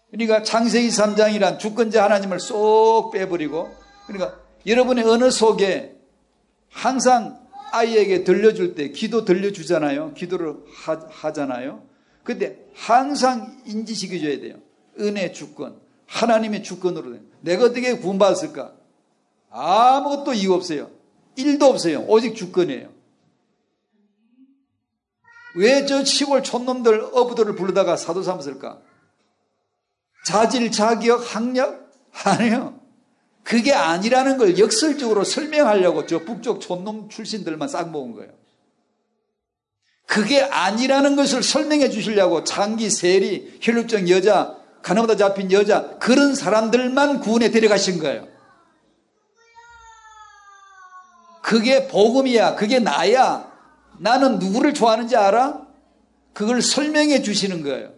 그러니까 0.09 0.43
창세기 0.43 0.89
3장이란 0.89 1.57
주권자 1.57 2.03
하나님을 2.03 2.39
쏙 2.39 3.11
빼버리고 3.11 3.73
그러니까 4.07 4.39
여러분의 4.67 5.05
어느 5.05 5.31
속에 5.31 5.95
항상 6.69 7.39
아이에게 7.71 8.25
들려줄 8.25 8.75
때 8.75 8.89
기도 8.89 9.23
들려주잖아요. 9.23 10.13
기도를 10.13 10.55
하, 10.75 11.31
잖아요 11.31 11.83
근데 12.23 12.67
항상 12.75 13.61
인지시켜줘야 13.65 14.39
돼요. 14.41 14.55
은혜 14.99 15.31
주권, 15.31 15.79
하나님의 16.07 16.63
주권으로 16.63 17.17
내가 17.41 17.65
어떻게 17.65 17.97
구원받았을까? 17.97 18.73
아무것도 19.49 20.33
이유 20.33 20.53
없어요. 20.53 20.89
일도 21.35 21.65
없어요. 21.65 22.05
오직 22.07 22.35
주권이에요. 22.35 22.89
왜 25.55 25.85
저 25.85 26.05
시골 26.05 26.43
촌놈들 26.43 27.09
어부들을 27.13 27.55
부르다가 27.55 27.97
사도 27.97 28.23
삼았을까? 28.23 28.79
자질, 30.25 30.71
자격, 30.71 31.35
학력? 31.35 31.91
아니에요. 32.23 32.79
그게 33.43 33.73
아니라는 33.73 34.37
걸 34.37 34.57
역설적으로 34.59 35.23
설명하려고 35.23 36.05
저 36.05 36.19
북쪽 36.19 36.61
촌놈 36.61 37.09
출신들만 37.09 37.67
싹 37.67 37.89
모은 37.89 38.13
거예요. 38.13 38.31
그게 40.05 40.41
아니라는 40.41 41.15
것을 41.15 41.41
설명해 41.41 41.89
주시려고 41.89 42.43
장기, 42.43 42.89
세리, 42.89 43.57
혈육적 43.61 44.09
여자, 44.09 44.60
가나보다 44.81 45.15
잡힌 45.15 45.51
여자, 45.51 45.97
그런 45.99 46.35
사람들만 46.35 47.19
구원에 47.19 47.51
데려가신 47.51 47.99
거예요. 47.99 48.27
그게 51.41 51.87
복음이야. 51.87 52.55
그게 52.55 52.79
나야. 52.79 53.51
나는 53.99 54.39
누구를 54.39 54.73
좋아하는지 54.73 55.15
알아? 55.15 55.61
그걸 56.33 56.61
설명해 56.61 57.21
주시는 57.21 57.63
거예요. 57.63 57.91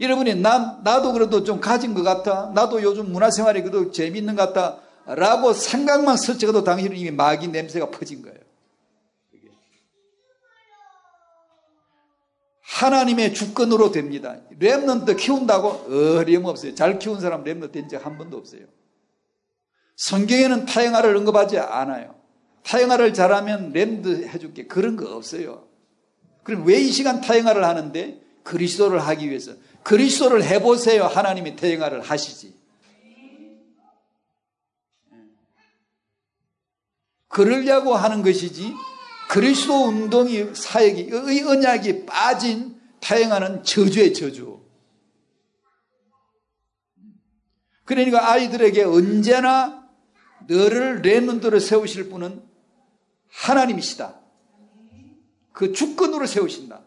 여러분이 0.00 0.36
난, 0.36 0.80
나도 0.82 1.12
그래도 1.12 1.44
좀 1.44 1.60
가진 1.60 1.94
것 1.94 2.02
같아. 2.02 2.50
나도 2.54 2.82
요즘 2.82 3.12
문화생활이 3.12 3.62
그래도 3.62 3.92
재밌는 3.92 4.34
것 4.34 4.52
같아. 4.52 4.78
라고 5.06 5.52
생각만 5.52 6.16
스쳐도 6.16 6.64
당신은 6.64 6.96
이미 6.96 7.10
마귀 7.10 7.48
냄새가 7.48 7.90
퍼진 7.90 8.22
거예요. 8.22 8.38
하나님의 12.72 13.34
주권으로 13.34 13.90
됩니다. 13.92 14.36
Remnant 14.58 15.16
키운다고 15.18 16.18
어림없어요. 16.18 16.74
잘 16.74 16.98
키운 16.98 17.20
사람 17.20 17.44
Remnant 17.44 17.72
된 17.72 17.88
적 17.88 18.04
한 18.04 18.16
번도 18.18 18.36
없어요. 18.38 18.62
성경에는 19.96 20.64
태영아를 20.66 21.16
언급하지 21.16 21.58
않아요. 21.58 22.14
태영아를 22.64 23.12
잘하면 23.12 23.72
Remnant 23.72 24.26
해줄게. 24.28 24.66
그런 24.66 24.96
거 24.96 25.14
없어요. 25.14 25.68
그럼 26.44 26.66
왜 26.66 26.80
이 26.80 26.90
시간 26.90 27.20
태영아를 27.20 27.62
하는데 27.64 28.20
그리스도를 28.42 28.98
하기 29.00 29.28
위해서 29.28 29.52
그리스도를 29.84 30.42
해보세요. 30.42 31.04
하나님이 31.04 31.56
태영아를 31.56 32.00
하시지. 32.00 32.54
그러려고 37.28 37.94
하는 37.94 38.22
것이지 38.22 38.72
그리스도 39.32 39.86
운동이 39.86 40.54
사역이 40.54 41.08
의 41.10 41.42
언약이 41.42 42.04
빠진 42.04 42.78
타영하는 43.00 43.64
저주의 43.64 44.12
저주. 44.12 44.60
그러니까 47.86 48.30
아이들에게 48.30 48.84
언제나 48.84 49.88
너를 50.46 51.00
레논드로 51.00 51.60
세우실 51.60 52.10
분은 52.10 52.42
하나님이시다. 53.30 54.20
그 55.54 55.72
주권으로 55.72 56.26
세우신다. 56.26 56.82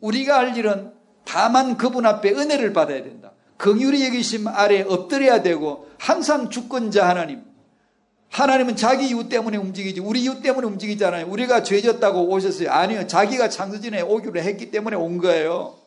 우리가 0.00 0.36
할 0.36 0.56
일은 0.56 0.92
다만 1.24 1.76
그분 1.76 2.06
앞에 2.06 2.32
은혜를 2.32 2.72
받아야 2.72 3.04
된다. 3.04 3.34
긍휼히 3.56 4.04
여기심 4.04 4.48
아래 4.48 4.82
엎드려야 4.82 5.42
되고 5.42 5.88
항상 5.96 6.50
주권자 6.50 7.08
하나님. 7.08 7.47
하나님은 8.30 8.76
자기 8.76 9.08
이유 9.08 9.28
때문에 9.28 9.56
움직이지 9.56 10.00
우리 10.00 10.22
이유 10.22 10.40
때문에 10.42 10.66
움직이잖아요. 10.66 11.26
우리가 11.28 11.62
죄졌다고 11.62 12.28
오셨어요. 12.28 12.70
아니요. 12.70 13.06
자기가 13.06 13.48
창세전에 13.48 14.02
오기로 14.02 14.40
했기 14.40 14.70
때문에 14.70 14.96
온 14.96 15.18
거예요. 15.18 15.78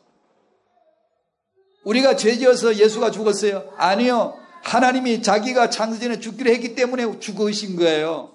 우리가 1.83 2.15
죄지어서 2.15 2.75
예수가 2.77 3.11
죽었어요. 3.11 3.71
아니요. 3.77 4.37
하나님이 4.63 5.21
자기가 5.21 5.69
창세전에 5.69 6.19
죽기로 6.19 6.51
했기 6.51 6.75
때문에 6.75 7.19
죽으신 7.19 7.75
거예요. 7.75 8.31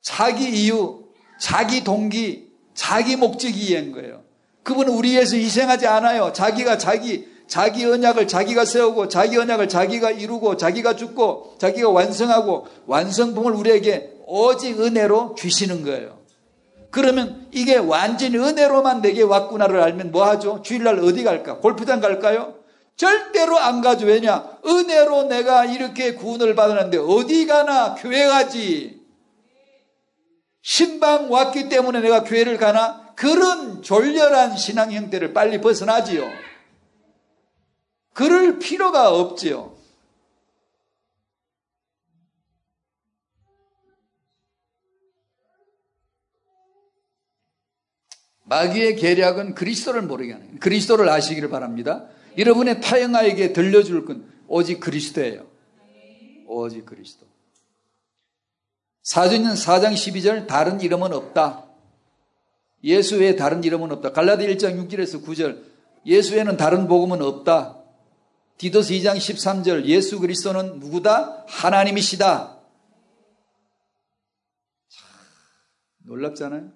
자기 0.00 0.48
이유, 0.48 1.04
자기 1.38 1.84
동기, 1.84 2.50
자기 2.74 3.16
목적이 3.16 3.58
이한 3.68 3.92
거예요. 3.92 4.22
그분은 4.62 4.92
우리 4.92 5.12
위해서 5.12 5.36
희생하지 5.36 5.86
않아요. 5.86 6.32
자기가 6.32 6.78
자기 6.78 7.28
자기 7.46 7.84
언약을 7.84 8.26
자기가 8.26 8.64
세우고 8.64 9.08
자기 9.08 9.36
언약을 9.36 9.68
자기가 9.68 10.10
이루고 10.10 10.56
자기가 10.56 10.96
죽고 10.96 11.56
자기가 11.58 11.90
완성하고 11.90 12.66
완성품을 12.86 13.52
우리에게 13.52 14.12
오직 14.26 14.80
은혜로 14.80 15.34
주시는 15.36 15.84
거예요. 15.84 16.18
그러면 16.90 17.48
이게 17.50 17.76
완전히 17.76 18.38
은혜로만 18.38 19.02
내게 19.02 19.22
왔구나를 19.22 19.80
알면 19.80 20.12
뭐 20.12 20.24
하죠? 20.26 20.62
주일날 20.62 21.00
어디 21.00 21.24
갈까? 21.24 21.58
골프장 21.58 22.00
갈까요? 22.00 22.54
절대로 22.96 23.58
안 23.58 23.80
가죠. 23.80 24.06
왜냐? 24.06 24.58
은혜로 24.64 25.24
내가 25.24 25.64
이렇게 25.64 26.14
구원을 26.14 26.54
받았는데 26.54 26.98
어디 26.98 27.46
가나 27.46 27.96
교회 27.96 28.26
가지. 28.26 29.00
신방 30.62 31.30
왔기 31.30 31.68
때문에 31.68 32.00
내가 32.00 32.22
교회를 32.22 32.56
가나? 32.58 33.04
그런 33.16 33.82
졸렬한 33.82 34.56
신앙 34.56 34.92
형태를 34.92 35.34
빨리 35.34 35.60
벗어나지요. 35.60 36.24
그럴 38.14 38.58
필요가 38.58 39.12
없지요. 39.12 39.74
마귀의 48.44 48.96
계략은 48.96 49.54
그리스도를 49.54 50.02
모르게 50.02 50.32
하는 50.32 50.46
거예요. 50.46 50.60
그리스도를 50.60 51.08
아시기를 51.08 51.50
바랍니다. 51.50 52.06
여러분의 52.38 52.80
타영아에게 52.80 53.52
들려줄 53.52 54.04
건 54.04 54.30
오직 54.46 54.80
그리스도예요. 54.80 55.46
오직 56.46 56.86
그리스도. 56.86 57.26
사도행전 59.02 59.54
4장 59.54 59.92
12절 59.92 60.46
다른 60.46 60.80
이름은 60.80 61.12
없다. 61.12 61.66
예수 62.84 63.18
외에 63.18 63.34
다른 63.34 63.64
이름은 63.64 63.90
없다. 63.92 64.12
갈라디 64.12 64.46
1장 64.46 64.88
6절에서 64.88 65.24
9절 65.24 65.62
예수 66.06 66.34
외에는 66.34 66.56
다른 66.56 66.86
복음은 66.86 67.22
없다. 67.22 67.83
디도스 68.58 68.92
2장 68.94 69.16
13절 69.16 69.84
예수 69.86 70.20
그리스도는 70.20 70.78
누구다? 70.78 71.44
하나님이시다. 71.48 72.60
놀랍잖아요. 76.04 76.70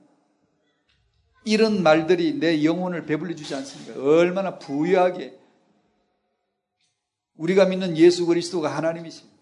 이런 1.45 1.83
말들이 1.83 2.35
내 2.35 2.65
영혼을 2.65 3.07
배불리 3.07 3.37
주지 3.37 3.55
않습니까? 3.55 4.03
얼마나 4.03 4.59
부유하게 4.59 5.39
우리가 7.37 7.67
믿는 7.67 7.97
예수 7.97 8.27
그리스도가 8.27 8.77
하나님이십니다. 8.77 9.39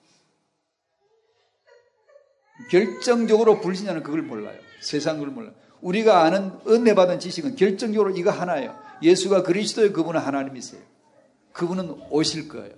결정적으로 2.71 3.61
불신자는 3.61 4.03
그걸 4.03 4.23
몰라요. 4.23 4.59
세상 4.81 5.19
걸 5.19 5.29
몰라요. 5.29 5.55
우리가 5.81 6.23
아는 6.23 6.53
은혜 6.69 6.95
받은 6.95 7.19
지식은 7.21 7.57
결정적으로 7.57 8.11
이거 8.17 8.31
하나예요. 8.31 8.79
예수가 9.03 9.43
그리스도의 9.43 9.93
그분은 9.93 10.21
하나님이세요. 10.21 10.83
그분은 11.57 12.03
오실 12.11 12.49
거예요. 12.49 12.75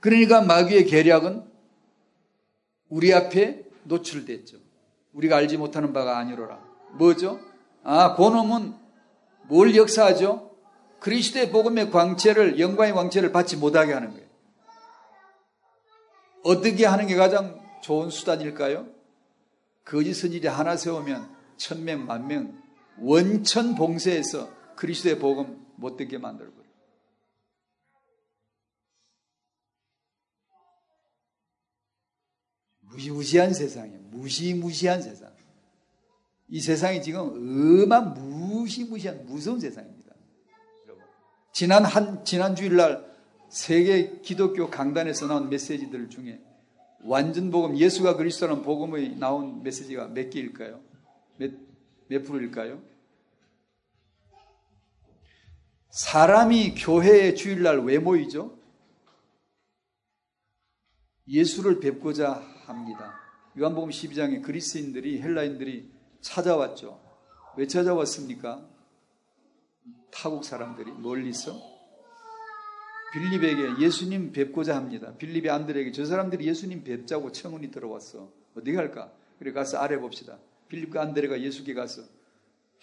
그러니까 0.00 0.42
마귀의 0.42 0.84
계략은 0.84 1.50
우리 2.90 3.14
앞에 3.14 3.64
노출됐죠. 3.84 4.58
우리가 5.14 5.36
알지 5.36 5.56
못하는 5.56 5.94
바가 5.94 6.18
아니로라. 6.18 6.62
뭐죠? 6.98 7.40
아, 7.82 8.14
그놈은 8.14 8.74
뭘 9.48 9.74
역사하죠? 9.74 10.54
그리스도의 11.00 11.50
복음의 11.50 11.90
광채를, 11.90 12.60
영광의 12.60 12.92
광채를 12.92 13.32
받지 13.32 13.56
못하게 13.56 13.94
하는 13.94 14.10
거예요. 14.10 14.26
어떻게 16.42 16.84
하는 16.84 17.06
게 17.06 17.14
가장 17.14 17.58
좋은 17.82 18.10
수단일까요? 18.10 18.86
거짓 19.84 20.12
선지자 20.12 20.52
하나 20.52 20.76
세우면 20.76 21.33
천명, 21.56 22.06
만명, 22.06 22.62
원천 22.98 23.74
봉쇄해서 23.74 24.50
그리스도의 24.76 25.18
복음 25.18 25.64
못 25.76 25.96
듣게 25.96 26.18
만들고 26.18 26.64
무시무시한 32.94 33.52
세상이에요. 33.52 34.00
무시무시한 34.10 35.02
세상. 35.02 35.32
이 36.48 36.60
세상이 36.60 37.02
지금 37.02 37.34
음한 37.34 38.14
무시무시한 38.14 39.26
무서운 39.26 39.58
세상입니다. 39.58 40.14
지난 41.52 41.84
한 41.84 42.24
지난 42.24 42.54
주일날 42.54 43.12
세계 43.48 44.20
기독교 44.20 44.68
강단에서 44.68 45.26
나온 45.26 45.48
메시지들 45.48 46.10
중에 46.10 46.40
완전 47.04 47.50
복음 47.50 47.76
예수가 47.76 48.16
그리스도라는 48.16 48.62
복음의 48.62 49.16
나온 49.16 49.62
메시지가 49.62 50.08
몇 50.08 50.30
개일까요? 50.30 50.80
몇, 51.36 51.52
몇 52.08 52.22
프로일까요? 52.24 52.82
사람이 55.90 56.74
교회에 56.74 57.34
주일날 57.34 57.84
왜 57.84 57.98
모이죠? 57.98 58.58
예수를 61.28 61.80
뵙고자 61.80 62.32
합니다. 62.66 63.14
요한복음 63.56 63.90
12장에 63.90 64.42
그리스인들이 64.42 65.22
헬라인들이 65.22 65.90
찾아왔죠. 66.20 67.00
왜 67.56 67.66
찾아왔습니까? 67.66 68.68
타국 70.10 70.44
사람들이 70.44 70.90
멀리서 70.92 71.74
빌립에게 73.12 73.80
예수님 73.80 74.32
뵙고자 74.32 74.74
합니다. 74.74 75.14
빌립이 75.16 75.48
안드레에게 75.48 75.92
저 75.92 76.04
사람들이 76.04 76.46
예수님 76.48 76.82
뵙자고 76.82 77.30
청운이 77.30 77.70
들어왔어. 77.70 78.32
어디 78.56 78.72
갈까? 78.72 79.12
그래 79.38 79.52
가서 79.52 79.78
아래 79.78 79.96
봅시다. 79.98 80.38
빌립과 80.74 81.02
안드레가 81.02 81.40
예수께 81.40 81.74
가서 81.74 82.02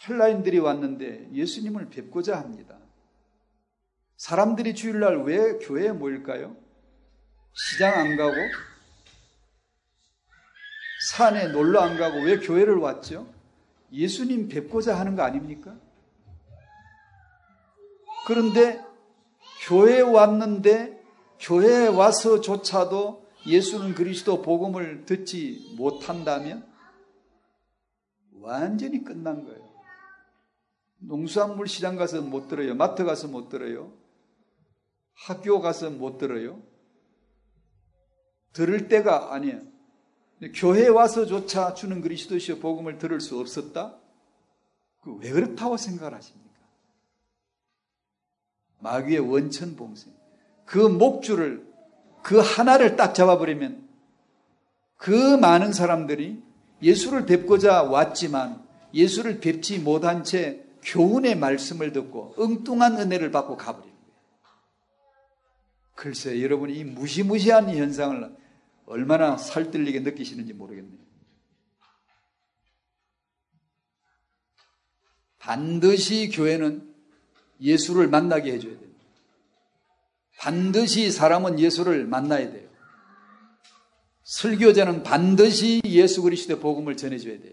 헬라인들이 0.08 0.60
왔는데 0.60 1.30
예수님을 1.34 1.90
뵙고자 1.90 2.40
합니다. 2.40 2.78
사람들이 4.18 4.76
주일날 4.76 5.24
왜 5.24 5.58
교회에 5.58 5.92
모일까요? 5.92 6.56
시장 7.54 8.00
안 8.00 8.16
가고 8.16 8.36
산에 11.12 11.48
놀러 11.48 11.82
안 11.82 11.98
가고 11.98 12.22
왜 12.22 12.38
교회를 12.38 12.76
왔죠? 12.78 13.28
예수님 13.92 14.48
뵙고자 14.48 14.98
하는 14.98 15.16
거 15.16 15.24
아닙니까? 15.24 15.76
그런데 18.26 18.82
교회에 19.68 20.02
왔는데 20.02 21.02
교회에 21.40 21.88
와서조차도 21.88 23.28
예수는 23.48 23.96
그리스도 23.96 24.44
복음을 24.44 25.06
듣지 25.06 25.74
못한다면 25.76 26.71
완전히 28.42 29.04
끝난 29.04 29.46
거예요. 29.46 29.72
농수산물 31.00 31.68
시장 31.68 31.96
가서 31.96 32.22
못 32.22 32.48
들어요. 32.48 32.76
마트 32.76 33.04
가서 33.04 33.28
못 33.28 33.50
들어요. 33.50 33.94
학교 35.14 35.62
가서 35.62 35.90
못 35.90 36.18
들어요. 36.18 36.62
들을 38.54 38.88
때가 38.88 39.34
아니에요. 39.34 39.62
교회에 40.56 40.88
와서조차 40.88 41.74
주는 41.76 42.02
그리스도시의 42.02 42.60
복음을 42.60 42.98
들을 42.98 43.20
수 43.20 43.40
없었다? 43.40 43.98
그 45.02 45.18
왜 45.18 45.32
그렇다고 45.32 45.78
생각을 45.78 46.14
하십니까? 46.16 46.52
마귀의 48.80 49.20
원천 49.20 49.76
봉쇄. 49.76 50.12
그 50.66 50.78
목줄을, 50.78 51.68
그 52.24 52.40
하나를 52.40 52.96
딱 52.96 53.14
잡아버리면 53.14 53.88
그 54.98 55.38
많은 55.38 55.74
사람들이 55.74 56.44
예수를 56.82 57.26
뵙고자 57.26 57.84
왔지만 57.84 58.66
예수를 58.94 59.40
뵙지 59.40 59.80
못한 59.80 60.24
채 60.24 60.66
교훈의 60.84 61.38
말씀을 61.38 61.94
듣고 61.94 62.34
엉뚱한 62.38 63.00
은혜를 63.00 63.32
받고 63.32 63.58
가버립니다. 63.58 63.92
글쎄, 65.96 66.42
여러분이 66.42 66.74
이 66.74 66.84
무시무시한 66.84 67.70
현상을 67.70 68.36
얼마나 68.88 69.38
살뜰리게 69.38 70.00
느끼시는지 70.00 70.54
모르겠네요. 70.54 71.00
반드시 75.38 76.30
교회는 76.30 76.92
예수를 77.60 78.08
만나게 78.08 78.54
해줘야 78.54 78.72
됩니다. 78.72 79.00
반드시 80.40 81.12
사람은 81.12 81.60
예수를 81.60 82.06
만나야 82.08 82.52
돼요. 82.52 82.71
설교자는 84.32 85.04
반드시 85.04 85.82
예수 85.84 86.22
그리스도의 86.22 86.62
복음을 86.62 86.96
전해줘야 86.96 87.42
돼요. 87.42 87.52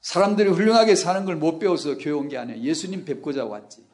사람들이 0.00 0.48
훌륭하게 0.48 0.94
사는 0.94 1.24
걸 1.26 1.36
못 1.36 1.58
배워서 1.58 1.98
교회 1.98 2.14
온 2.14 2.28
게 2.28 2.38
아니에요. 2.38 2.62
예수님 2.62 3.04
뵙고자 3.04 3.44
왔지. 3.44 3.86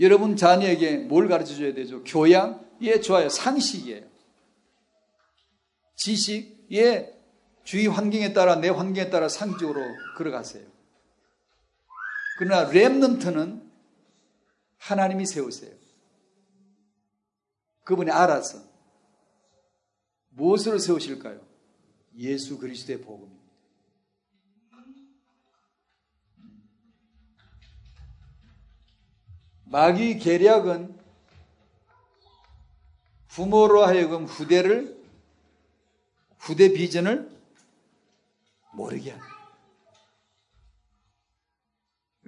여러분 0.00 0.34
자녀에게 0.34 0.96
뭘 0.96 1.28
가르쳐 1.28 1.54
줘야 1.54 1.72
되죠? 1.74 2.02
교양? 2.02 2.66
예, 2.80 2.98
좋아요. 3.00 3.28
상식이에요. 3.28 4.04
지식? 5.94 6.66
예, 6.72 7.16
주위 7.62 7.86
환경에 7.86 8.32
따라, 8.32 8.56
내 8.56 8.68
환경에 8.68 9.10
따라 9.10 9.28
상적으로 9.28 9.80
걸어가세요. 10.16 10.66
그러나 12.38 12.68
랩넌트는 12.68 13.62
하나님이 14.78 15.24
세우세요. 15.26 15.81
그분이 17.84 18.10
알아서 18.10 18.62
무엇으로 20.30 20.78
세우실까요? 20.78 21.40
예수 22.16 22.58
그리스도의 22.58 23.00
복음입니다. 23.00 23.42
마귀 29.64 30.18
계략은 30.18 31.00
부모로 33.28 33.84
하여금 33.84 34.26
후대를 34.26 35.02
후대 36.38 36.74
비전을 36.74 37.30
모르게 38.74 39.12
합니다. 39.12 39.32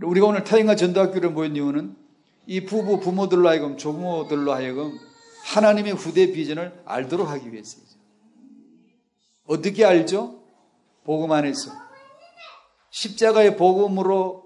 우리가 0.03 0.27
오늘 0.27 0.45
타인과 0.45 0.77
전도학교를 0.77 1.31
모인 1.31 1.55
이유는 1.55 1.97
이 2.47 2.64
부부 2.64 3.01
부모들로 3.01 3.49
하여금 3.49 3.77
조부모들로 3.77 4.53
하여금 4.53 4.99
하나님의 5.45 5.93
후대 5.93 6.33
비전을 6.33 6.83
알도록 6.87 7.29
하기 7.29 7.53
위해서이죠. 7.53 7.99
어떻게 9.47 9.85
알죠? 9.85 10.43
복음 11.05 11.33
안에서 11.33 11.71
십자가의 12.91 13.57
복음으로 13.57 14.43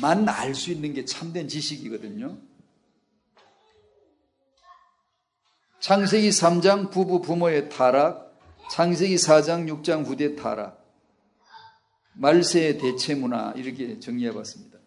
만 0.00 0.28
알 0.28 0.54
수 0.54 0.70
있는 0.70 0.92
게 0.92 1.04
참된 1.04 1.48
지식이거든요. 1.48 2.38
창세기 5.80 6.30
3장 6.30 6.90
부부 6.90 7.20
부모의 7.20 7.68
타락, 7.68 8.38
창세기 8.70 9.16
4장 9.16 9.68
6장 9.68 10.04
후대 10.06 10.34
타락, 10.34 10.82
말세의 12.14 12.78
대체 12.78 13.14
문화 13.14 13.52
이렇게 13.56 13.98
정리해 13.98 14.32
봤습니다. 14.32 14.78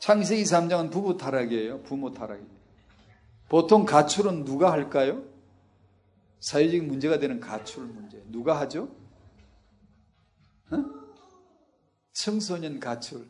창세기 0.00 0.42
3장은 0.42 0.90
부부 0.90 1.16
타락이에요. 1.16 1.82
부모 1.82 2.12
타락입니다. 2.12 2.59
보통 3.50 3.84
가출은 3.84 4.44
누가 4.44 4.70
할까요? 4.70 5.24
사회적인 6.38 6.86
문제가 6.86 7.18
되는 7.18 7.40
가출 7.40 7.82
문제. 7.84 8.22
누가 8.28 8.60
하죠? 8.60 8.94
어? 10.70 10.84
청소년 12.12 12.78
가출. 12.78 13.28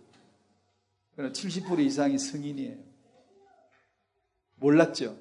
70% 1.17 1.79
이상이 1.81 2.19
성인이에요. 2.19 2.77
몰랐죠? 4.57 5.17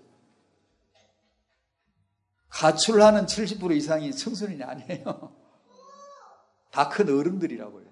가출하는 2.49 3.25
70% 3.25 3.73
이상이 3.77 4.13
청소년이 4.13 4.63
아니에요. 4.63 5.33
다 6.71 6.89
큰 6.89 7.07
어른들이라고요. 7.07 7.87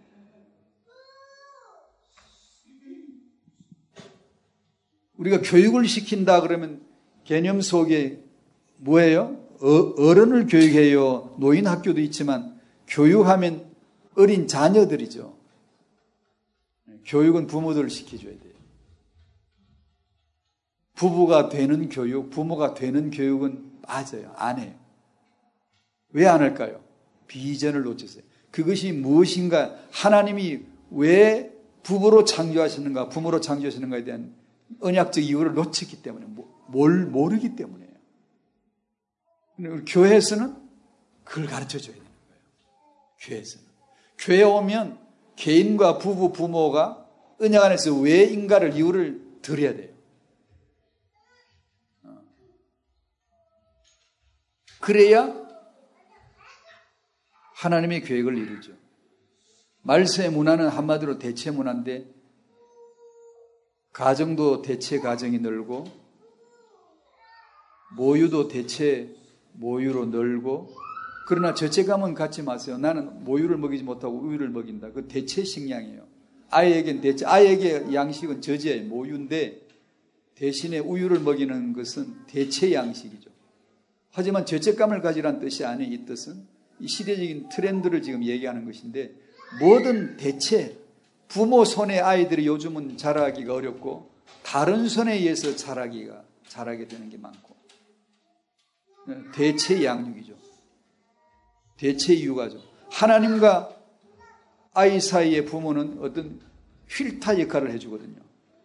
우리가 5.16 5.40
교육을 5.42 5.88
시킨다 5.88 6.42
그러면 6.42 6.87
개념 7.28 7.60
속에 7.60 8.24
뭐예요? 8.78 9.38
어, 9.60 10.14
른을 10.14 10.48
교육해요. 10.48 11.36
노인 11.38 11.68
학교도 11.68 12.00
있지만 12.00 12.58
교육하면 12.88 13.70
어린 14.16 14.48
자녀들이죠. 14.48 15.36
교육은 17.06 17.48
부모들을 17.48 17.90
시켜줘야 17.90 18.32
돼요. 18.32 18.54
부부가 20.96 21.50
되는 21.50 21.90
교육, 21.90 22.30
부모가 22.30 22.74
되는 22.74 23.12
교육은 23.12 23.82
빠져요. 23.82 24.34
안 24.38 24.60
해요. 24.60 24.74
왜 26.14 26.26
안 26.28 26.40
할까요? 26.42 26.80
비전을 27.28 27.84
놓쳤어요. 27.84 28.24
그것이 28.52 28.94
무엇인가, 28.94 29.76
하나님이 29.92 30.62
왜 30.92 31.54
부부로 31.84 32.24
창조하시는가, 32.24 33.10
부모로 33.10 33.42
창조하시는가에 33.42 34.06
대한 34.06 34.34
언약적 34.80 35.24
이유를 35.26 35.54
놓쳤기 35.56 36.02
때문에 36.02 36.26
뭐 36.26 36.57
뭘 36.68 37.06
모르기 37.06 37.56
때문이에요. 37.56 37.88
교회에서는 39.88 40.56
그걸 41.24 41.48
가르쳐 41.48 41.78
줘야 41.80 41.96
되는 41.96 42.06
거예요. 42.06 42.42
교회에서는. 43.20 43.68
교회 44.18 44.44
오면 44.44 45.00
개인과 45.36 46.00
부부, 46.00 46.34
부모가 46.34 47.08
은약 47.42 47.64
안에서 47.64 47.94
왜 47.96 48.24
인가를 48.24 48.74
이유를 48.74 49.40
드려야 49.42 49.76
돼요. 49.76 49.94
어. 52.04 52.22
그래야 54.80 55.48
하나님의 57.54 58.02
계획을 58.02 58.38
이루죠. 58.38 58.74
말세 59.82 60.30
문화는 60.30 60.68
한마디로 60.68 61.18
대체 61.20 61.52
문화인데 61.52 62.06
가정도 63.94 64.62
대체 64.62 65.00
가정이 65.00 65.40
늘고 65.40 66.07
모유도 67.96 68.48
대체 68.48 69.10
모유로 69.54 70.08
늘고 70.08 70.76
그러나 71.28 71.54
죄책감은 71.54 72.14
갖지 72.14 72.42
마세요. 72.42 72.78
나는 72.78 73.24
모유를 73.26 73.58
먹이지 73.58 73.84
못하고 73.84 74.18
우유를 74.18 74.50
먹인다. 74.50 74.92
그 74.92 75.08
대체 75.08 75.44
식량이에요. 75.44 76.06
아이에겐 76.50 77.02
대체 77.02 77.26
아이에게 77.26 77.94
양식은 77.94 78.42
저지의 78.42 78.84
모유인데 78.84 79.62
대신에 80.36 80.80
우유를 80.80 81.20
먹이는 81.20 81.74
것은 81.74 82.26
대체 82.28 82.72
양식이죠. 82.72 83.30
하지만 84.12 84.46
죄책감을 84.46 85.02
가지란 85.02 85.40
뜻이 85.40 85.66
아닌 85.66 85.92
이 85.92 86.06
뜻은 86.06 86.36
이 86.80 86.88
시대적인 86.88 87.50
트렌드를 87.50 88.02
지금 88.02 88.24
얘기하는 88.24 88.66
것인데 88.66 89.12
뭐든 89.60 90.18
대체 90.18 90.78
부모 91.28 91.66
손에 91.66 92.00
아이들이 92.00 92.48
요즘은 92.48 92.98
자라기가 92.98 93.54
어렵고 93.54 94.10
다른 94.44 94.88
손에 94.88 95.16
의해서 95.16 95.56
자라기가 95.56 96.24
자라게 96.48 96.88
되는 96.88 97.10
게 97.10 97.18
많고 97.18 97.47
대체 99.34 99.84
양육이죠. 99.84 100.34
대체 101.78 102.20
육아죠. 102.20 102.60
하나님과 102.90 103.76
아이 104.74 105.00
사이의 105.00 105.46
부모는 105.46 106.00
어떤 106.02 106.40
필터 106.88 107.40
역할을 107.42 107.72
해주거든요. 107.72 108.16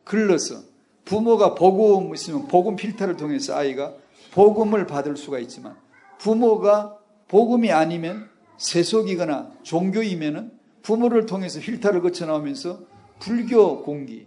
글러서 0.04 0.62
부모가 1.04 1.54
복음 1.54 2.14
있으면 2.14 2.48
복음 2.48 2.76
필터를 2.76 3.16
통해서 3.16 3.56
아이가 3.56 3.94
복음을 4.32 4.86
받을 4.86 5.16
수가 5.16 5.38
있지만 5.40 5.76
부모가 6.18 6.98
복음이 7.28 7.72
아니면 7.72 8.28
세속이거나 8.58 9.52
종교이면은 9.62 10.52
부모를 10.82 11.26
통해서 11.26 11.60
필터를 11.60 12.00
거쳐 12.02 12.26
나오면서 12.26 12.80
불교 13.18 13.82
공기 13.82 14.26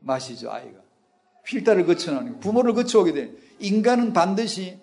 마시죠 0.00 0.50
아이가 0.50 0.80
필터를 1.44 1.86
거쳐 1.86 2.12
나오는 2.12 2.38
부모를 2.40 2.74
거쳐 2.74 3.00
오게 3.00 3.12
돼 3.12 3.32
인간은 3.58 4.12
반드시 4.12 4.78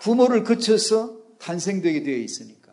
부모를 0.00 0.44
거쳐서 0.44 1.18
탄생되게 1.38 2.02
되어 2.02 2.16
있으니까. 2.16 2.72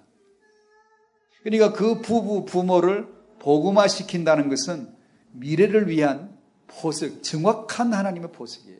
그러니까 1.44 1.74
그 1.74 2.02
부부 2.02 2.46
부모를 2.46 3.08
복음화 3.40 3.88
시킨다는 3.88 4.50
것은 4.50 4.96
미래를 5.32 5.88
위한 5.90 6.36
포석 6.68 7.22
정확한 7.22 7.94
하나님의 7.94 8.32
포석이에요. 8.32 8.80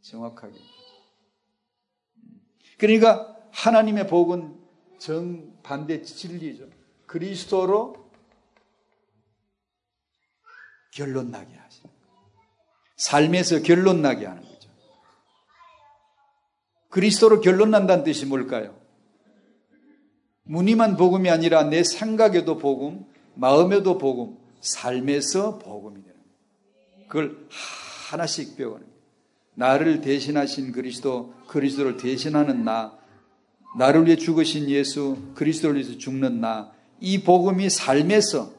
정확하게. 0.00 0.54
그러니까 2.78 3.36
하나님의 3.52 4.06
복은 4.08 4.58
정반대 4.98 6.02
진리죠. 6.02 6.68
그리스도로 7.06 8.10
결론 10.92 11.30
나게 11.30 11.54
하시는 11.54 11.90
삶에서 12.96 13.62
결론 13.62 14.02
나게 14.02 14.26
하는. 14.26 14.49
그리스도로 16.90 17.40
결론 17.40 17.70
난다는 17.70 18.04
뜻이 18.04 18.26
뭘까요? 18.26 18.78
무늬만 20.42 20.96
복음이 20.96 21.30
아니라 21.30 21.64
내 21.64 21.84
생각에도 21.84 22.58
복음, 22.58 23.04
마음에도 23.34 23.96
복음, 23.98 24.36
삶에서 24.60 25.58
복음이 25.58 26.02
되는 26.02 26.16
거예요. 26.16 27.08
그걸 27.08 27.48
하나씩 28.10 28.56
배우는 28.56 28.80
거예요. 28.80 28.90
나를 29.54 30.00
대신하신 30.00 30.72
그리스도, 30.72 31.34
그리스도를 31.46 31.96
대신하는 31.96 32.64
나, 32.64 32.98
나를 33.78 34.06
위해 34.06 34.16
죽으신 34.16 34.68
예수, 34.68 35.16
그리스도를 35.34 35.76
위해서 35.76 35.96
죽는 35.96 36.40
나, 36.40 36.72
이 36.98 37.22
복음이 37.22 37.70
삶에서 37.70 38.52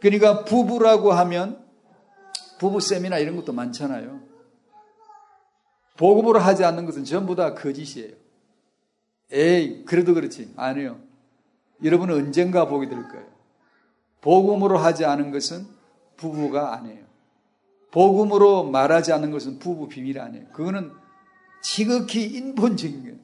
그러니까 0.00 0.44
부부라고 0.44 1.12
하면 1.12 1.64
부부 2.58 2.80
세미나 2.80 3.18
이런 3.18 3.36
것도 3.36 3.52
많잖아요. 3.52 4.27
복음으로 5.98 6.38
하지 6.38 6.64
않는 6.64 6.86
것은 6.86 7.04
전부 7.04 7.34
다 7.34 7.54
거짓이에요. 7.54 8.14
에이, 9.32 9.84
그래도 9.84 10.14
그렇지. 10.14 10.52
아니요. 10.56 11.00
여러분은 11.82 12.14
언젠가 12.14 12.66
보게 12.66 12.88
될 12.88 13.06
거예요. 13.08 13.26
복음으로 14.20 14.78
하지 14.78 15.04
않은 15.04 15.32
것은 15.32 15.66
부부가 16.16 16.74
아니에요. 16.74 17.04
복음으로 17.90 18.64
말하지 18.64 19.12
않는 19.12 19.32
것은 19.32 19.58
부부 19.58 19.88
비밀 19.88 20.20
아니에요. 20.20 20.48
그거는 20.52 20.92
지극히 21.62 22.24
인본적인 22.24 23.02
거예요. 23.02 23.16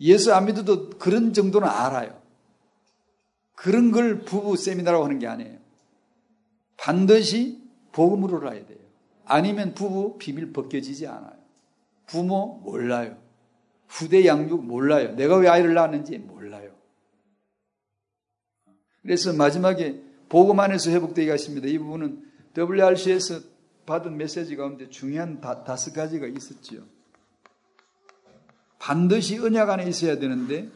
예수 0.00 0.34
안 0.34 0.46
믿어도 0.46 0.90
그런 0.90 1.34
정도는 1.34 1.68
알아요. 1.68 2.18
그런 3.54 3.90
걸 3.90 4.20
부부 4.20 4.56
세미나라고 4.56 5.04
하는 5.04 5.18
게 5.18 5.26
아니에요. 5.26 5.58
반드시 6.78 7.60
복음으로 7.92 8.38
알아야 8.38 8.64
돼요. 8.64 8.78
아니면 9.26 9.74
부부 9.74 10.16
비밀 10.18 10.52
벗겨지지 10.52 11.06
않아요. 11.06 11.37
부모 12.08 12.58
몰라요. 12.64 13.16
후대 13.86 14.26
양육 14.26 14.64
몰라요. 14.64 15.14
내가 15.14 15.36
왜 15.36 15.48
아이를 15.48 15.74
낳았는지 15.74 16.18
몰라요. 16.18 16.74
그래서 19.02 19.32
마지막에 19.32 20.02
복음 20.28 20.60
안에서 20.60 20.90
회복되게 20.90 21.30
하십니다. 21.30 21.68
이 21.68 21.78
부분은 21.78 22.24
WRC에서 22.56 23.40
받은 23.86 24.16
메시지 24.16 24.56
가운데 24.56 24.90
중요한 24.90 25.40
다, 25.40 25.64
다섯 25.64 25.94
가지가 25.94 26.26
있었지요. 26.26 26.82
반드시 28.78 29.38
언약 29.38 29.70
안에 29.70 29.86
있어야 29.88 30.18
되는데 30.18 30.68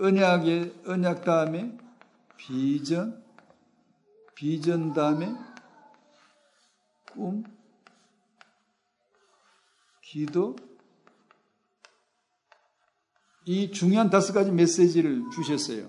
언약의 0.00 0.74
언약 0.86 1.24
다음에 1.24 1.76
비전, 2.36 3.22
비전 4.34 4.92
다음에 4.92 5.34
꿈, 7.12 7.44
기도, 10.10 10.56
이 13.44 13.70
중요한 13.70 14.08
다섯 14.08 14.32
가지 14.32 14.50
메시지를 14.50 15.24
주셨어요. 15.34 15.86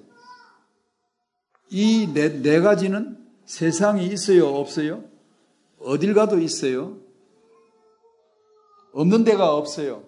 이 1.69 2.09
네, 2.13 2.41
네 2.41 2.59
가지는 2.59 3.17
세상에 3.45 4.03
있어요, 4.03 4.47
없어요? 4.47 5.05
어딜 5.79 6.13
가도 6.13 6.37
있어요. 6.39 6.97
없는 8.91 9.23
데가 9.23 9.55
없어요. 9.55 10.03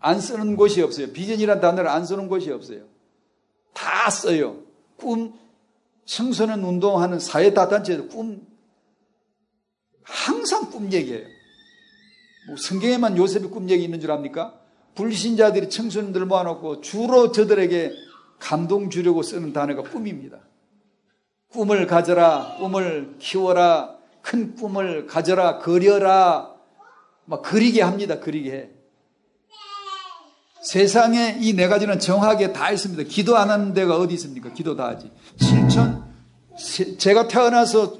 안 0.00 0.20
쓰는 0.20 0.56
곳이 0.56 0.82
없어요. 0.82 1.12
비전이라는 1.12 1.62
단어를 1.62 1.88
안 1.88 2.04
쓰는 2.04 2.26
곳이 2.26 2.50
없어요. 2.50 2.88
다 3.72 4.10
써요. 4.10 4.64
꿈, 4.96 5.38
청소년 6.04 6.64
운동하는 6.64 7.20
사회 7.20 7.54
다단체도 7.54 8.08
꿈, 8.08 8.44
항상 10.02 10.68
꿈 10.68 10.92
얘기예요. 10.92 11.39
뭐 12.46 12.56
성경에만 12.56 13.16
요셉이 13.16 13.48
꿈 13.48 13.68
얘기 13.70 13.84
있는 13.84 14.00
줄 14.00 14.10
압니까? 14.10 14.54
불신자들이 14.94 15.70
청소년들 15.70 16.26
모아놓고 16.26 16.80
주로 16.80 17.32
저들에게 17.32 17.92
감동 18.38 18.90
주려고 18.90 19.22
쓰는 19.22 19.52
단어가 19.52 19.82
꿈입니다. 19.82 20.38
꿈을 21.52 21.86
가져라, 21.86 22.56
꿈을 22.58 23.16
키워라, 23.18 23.96
큰 24.22 24.54
꿈을 24.54 25.06
가져라, 25.06 25.58
그려라, 25.58 26.54
막 27.24 27.42
그리게 27.42 27.82
합니다. 27.82 28.18
그리게 28.20 28.52
해. 28.52 28.70
세상에 30.62 31.38
이 31.40 31.54
네 31.54 31.68
가지는 31.68 31.98
정확하게 31.98 32.52
다 32.52 32.70
있습니다. 32.70 33.04
기도 33.04 33.36
안 33.36 33.50
하는 33.50 33.72
데가 33.72 33.96
어디 33.96 34.14
있습니까? 34.14 34.52
기도 34.52 34.76
다 34.76 34.88
하지. 34.88 35.10
실천. 35.38 36.04
제가 36.98 37.28
태어나서 37.28 37.98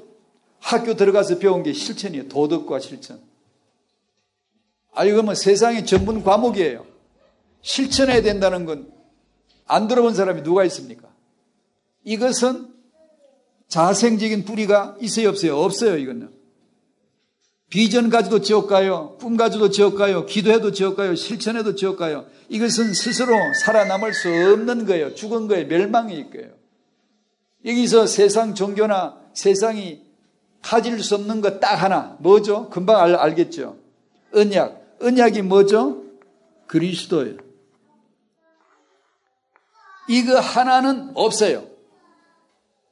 학교 0.59 0.95
들어가서 0.95 1.39
배운 1.39 1.63
게 1.63 1.73
실천이에요. 1.73 2.27
도덕과 2.27 2.79
실천. 2.79 3.19
아니, 4.93 5.11
그러면 5.11 5.35
세상의 5.35 5.85
전문 5.85 6.23
과목이에요. 6.23 6.85
실천해야 7.61 8.21
된다는 8.21 8.65
건 8.65 9.01
안 9.71 9.87
들어본 9.87 10.13
사람이 10.15 10.43
누가 10.43 10.65
있습니까? 10.65 11.07
이것은 12.03 12.67
자생적인 13.69 14.43
뿌리가 14.43 14.97
있어요, 14.99 15.29
없어요? 15.29 15.57
없어요, 15.57 15.95
이거는. 15.95 16.29
비전 17.69 18.09
가지도 18.09 18.41
지옥 18.41 18.67
가요. 18.67 19.15
꿈 19.21 19.37
가지도 19.37 19.69
지옥 19.69 19.95
가요. 19.95 20.25
기도해도 20.25 20.73
지옥 20.73 20.97
가요. 20.97 21.15
실천해도 21.15 21.75
지옥 21.75 21.95
가요. 21.95 22.25
이것은 22.49 22.93
스스로 22.93 23.33
살아남을 23.63 24.13
수 24.13 24.27
없는 24.27 24.85
거예요. 24.85 25.15
죽은 25.15 25.47
거예요. 25.47 25.67
멸망일 25.67 26.29
거예요. 26.31 26.49
여기서 27.65 28.07
세상 28.07 28.53
종교나 28.55 29.21
세상이 29.33 30.01
타질 30.61 31.01
수 31.01 31.15
없는 31.15 31.39
것 31.39 31.61
딱 31.61 31.75
하나. 31.75 32.17
뭐죠? 32.19 32.69
금방 32.69 32.99
알, 32.99 33.15
알겠죠? 33.15 33.77
언약. 34.35 34.80
언약이 35.01 35.41
뭐죠? 35.43 36.03
그리스도예요. 36.67 37.37
이거 40.09 40.39
하나는 40.39 41.11
없어요. 41.15 41.67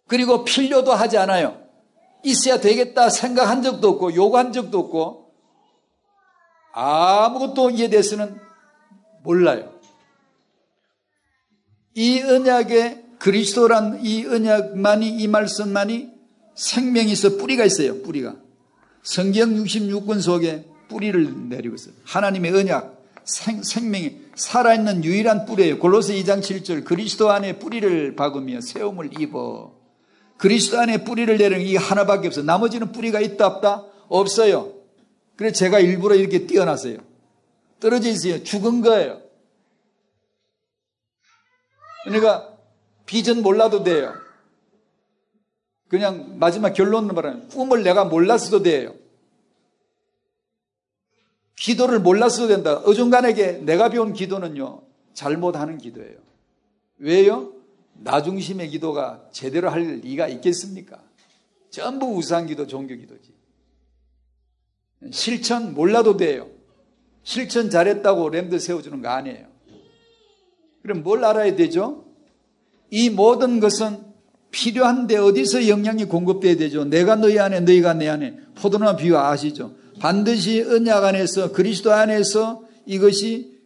그리고 0.07 0.43
필요도 0.43 0.91
하지 0.93 1.17
않아요. 1.17 1.61
있어야 2.23 2.59
되겠다 2.59 3.09
생각한 3.09 3.61
적도 3.61 3.89
없고 3.89 4.15
요구한 4.15 4.51
적도 4.51 4.79
없고 4.79 5.33
아무것도 6.73 7.71
이에 7.71 7.89
대해서는 7.89 8.39
몰라요. 9.23 9.73
이 11.95 12.21
언약에 12.21 13.05
그리스도란 13.19 13.99
이 14.03 14.25
언약만이 14.25 15.09
이 15.09 15.27
말씀만이 15.27 16.09
생명이 16.55 17.11
있어 17.11 17.37
뿌리가 17.37 17.65
있어요. 17.65 18.01
뿌리가. 18.01 18.35
성경 19.03 19.49
66권 19.55 20.21
속에 20.21 20.65
뿌리를 20.89 21.47
내리고 21.47 21.75
있어요. 21.75 21.93
하나님의 22.03 22.51
언약, 22.51 23.01
생, 23.23 23.63
생명이 23.63 24.17
살아있는 24.35 25.05
유일한 25.05 25.45
뿌리예요. 25.45 25.79
골로새 25.79 26.15
2장 26.15 26.41
7절 26.41 26.83
그리스도 26.83 27.31
안에 27.31 27.59
뿌리를 27.59 28.15
박으며 28.15 28.59
세움을 28.59 29.21
입어. 29.21 29.79
그리스도 30.37 30.79
안에 30.79 31.03
뿌리를 31.03 31.37
내리는 31.37 31.63
이 31.63 31.75
하나밖에 31.75 32.27
없어. 32.27 32.41
나머지는 32.41 32.91
뿌리가 32.91 33.21
있다 33.21 33.47
없다? 33.47 33.85
없어요. 34.07 34.73
그래서 35.35 35.55
제가 35.55 35.79
일부러 35.79 36.15
이렇게 36.15 36.45
띄어놨어요. 36.47 36.97
떨어져 37.79 38.09
있어요. 38.09 38.43
죽은 38.43 38.81
거예요. 38.81 39.21
그러니까 42.03 42.57
비전 43.05 43.41
몰라도 43.41 43.83
돼요. 43.83 44.13
그냥 45.89 46.37
마지막 46.39 46.73
결론을 46.73 47.13
말하면 47.13 47.49
꿈을 47.49 47.83
내가 47.83 48.05
몰랐어도 48.05 48.63
돼요. 48.63 48.93
기도를 51.59 51.99
몰랐어도 51.99 52.47
된다. 52.47 52.77
어중간하게 52.77 53.59
내가 53.63 53.89
배운 53.89 54.13
기도는요, 54.13 54.81
잘못하는 55.13 55.77
기도예요. 55.77 56.17
왜요? 56.97 57.53
나 57.93 58.23
중심의 58.23 58.69
기도가 58.69 59.27
제대로 59.31 59.69
할 59.69 59.81
리가 59.81 60.29
있겠습니까? 60.29 61.01
전부 61.69 62.15
우상 62.15 62.47
기도, 62.47 62.65
종교 62.65 62.95
기도지. 62.95 63.33
실천 65.11 65.73
몰라도 65.73 66.15
돼요. 66.15 66.49
실천 67.23 67.69
잘했다고 67.69 68.29
램드 68.29 68.57
세워주는 68.57 69.01
거 69.01 69.09
아니에요. 69.09 69.47
그럼 70.81 71.03
뭘 71.03 71.23
알아야 71.25 71.55
되죠? 71.55 72.05
이 72.89 73.09
모든 73.09 73.59
것은 73.59 73.99
필요한데 74.51 75.17
어디서 75.17 75.67
영향이 75.67 76.05
공급돼야 76.05 76.55
되죠? 76.55 76.85
내가 76.85 77.15
너희 77.15 77.37
안에, 77.37 77.59
너희가 77.59 77.93
내 77.93 78.07
안에. 78.07 78.37
포도나 78.55 78.95
비유 78.95 79.17
아시죠? 79.17 79.75
반드시 79.99 80.61
언약 80.61 81.03
안에서 81.03 81.51
그리스도 81.51 81.91
안에서 81.91 82.63
이것이 82.85 83.59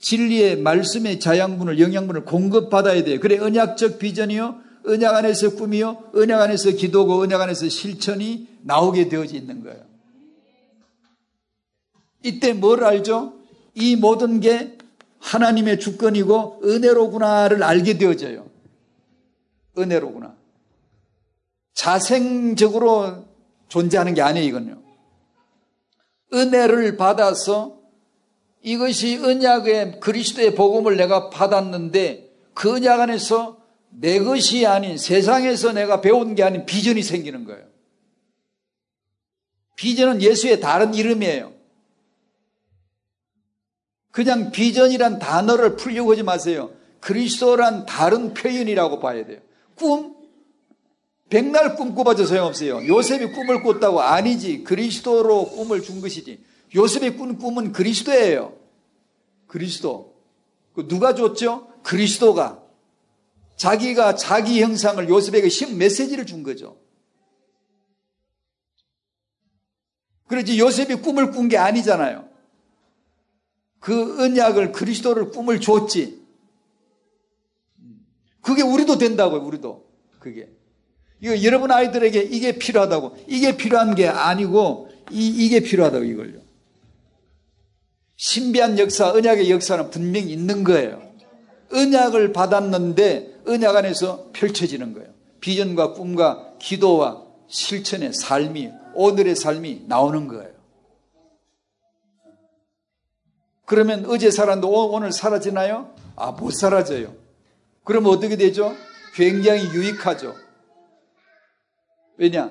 진리의 0.00 0.58
말씀의 0.58 1.18
자양분을 1.18 1.80
영양분을 1.80 2.24
공급받아야 2.24 3.02
돼요. 3.04 3.18
그래 3.20 3.38
언약적 3.38 3.98
비전이요. 3.98 4.60
언약 4.86 5.14
안에서 5.14 5.56
꿈이요. 5.56 6.10
언약 6.14 6.40
안에서 6.40 6.70
기도고 6.70 7.20
언약 7.20 7.40
안에서 7.40 7.68
실천이 7.68 8.46
나오게 8.62 9.08
되어져 9.08 9.36
있는 9.36 9.62
거예요. 9.64 9.84
이때 12.22 12.52
뭘 12.52 12.84
알죠? 12.84 13.34
이 13.74 13.96
모든 13.96 14.40
게 14.40 14.78
하나님의 15.20 15.80
주권이고 15.80 16.62
은혜로구나를 16.64 17.62
알게 17.62 17.98
되어져요. 17.98 18.48
은혜로구나. 19.76 20.36
자생적으로 21.74 23.24
존재하는 23.68 24.14
게 24.14 24.22
아니에요, 24.22 24.48
이건요. 24.48 24.87
은혜를 26.32 26.96
받아서 26.96 27.78
이것이 28.62 29.18
언약의 29.24 30.00
그리스도의 30.00 30.54
복음을 30.54 30.96
내가 30.96 31.30
받았는데 31.30 32.30
그 32.54 32.74
언약 32.74 33.00
안에서 33.00 33.58
내 33.90 34.18
것이 34.18 34.66
아닌 34.66 34.98
세상에서 34.98 35.72
내가 35.72 36.00
배운 36.00 36.34
게 36.34 36.42
아닌 36.42 36.66
비전이 36.66 37.02
생기는 37.02 37.44
거예요. 37.44 37.64
비전은 39.76 40.20
예수의 40.22 40.60
다른 40.60 40.92
이름이에요. 40.92 41.52
그냥 44.10 44.50
비전이란 44.50 45.20
단어를 45.20 45.76
풀려고 45.76 46.10
하지 46.10 46.24
마세요. 46.24 46.72
그리스도란 47.00 47.86
다른 47.86 48.34
표현이라고 48.34 48.98
봐야 48.98 49.24
돼요. 49.24 49.38
꿈? 49.76 50.17
백날 51.28 51.76
꿈 51.76 51.94
꿔봐도 51.94 52.24
소용없어요. 52.24 52.86
요셉이 52.86 53.32
꿈을 53.32 53.62
꿨다고 53.62 54.00
아니지. 54.00 54.64
그리스도로 54.64 55.46
꿈을 55.50 55.82
준 55.82 56.00
것이지. 56.00 56.42
요셉이 56.74 57.16
꾼 57.16 57.38
꿈은 57.38 57.72
그리스도예요. 57.72 58.56
그리스도. 59.46 60.14
그 60.74 60.88
누가 60.88 61.14
줬죠? 61.14 61.68
그리스도가. 61.82 62.62
자기가 63.56 64.14
자기 64.14 64.62
형상을 64.62 65.06
요셉에게 65.08 65.48
신 65.48 65.78
메시지를 65.78 66.24
준 66.26 66.42
거죠. 66.42 66.76
그렇지 70.28 70.58
요셉이 70.58 70.96
꿈을 70.96 71.30
꾼 71.30 71.48
게 71.48 71.56
아니잖아요. 71.56 72.28
그 73.80 74.22
언약을 74.22 74.72
그리스도를 74.72 75.30
꿈을 75.30 75.60
줬지. 75.60 76.26
그게 78.42 78.62
우리도 78.62 78.98
된다고요, 78.98 79.42
우리도. 79.42 79.88
그게. 80.18 80.50
이거 81.20 81.42
여러분 81.42 81.70
아이들에게 81.70 82.20
이게 82.22 82.58
필요하다고. 82.58 83.24
이게 83.26 83.56
필요한 83.56 83.94
게 83.94 84.06
아니고, 84.06 84.88
이, 85.10 85.28
이게 85.28 85.60
필요하다고, 85.60 86.04
이걸요. 86.04 86.40
신비한 88.16 88.78
역사, 88.78 89.10
언약의 89.10 89.50
역사는 89.50 89.90
분명히 89.90 90.32
있는 90.32 90.64
거예요. 90.64 91.02
언약을 91.72 92.32
받았는데, 92.32 93.42
언약 93.46 93.76
안에서 93.76 94.30
펼쳐지는 94.32 94.94
거예요. 94.94 95.08
비전과 95.40 95.94
꿈과 95.94 96.54
기도와 96.58 97.24
실천의 97.48 98.12
삶이, 98.12 98.70
오늘의 98.94 99.36
삶이 99.36 99.84
나오는 99.86 100.28
거예요. 100.28 100.58
그러면 103.64 104.06
어제 104.06 104.30
살았는데 104.30 104.66
오늘 104.66 105.12
사라지나요? 105.12 105.94
아, 106.16 106.32
못 106.32 106.52
사라져요. 106.52 107.14
그러면 107.84 108.12
어떻게 108.12 108.36
되죠? 108.36 108.74
굉장히 109.14 109.64
유익하죠. 109.74 110.34
왜냐? 112.18 112.50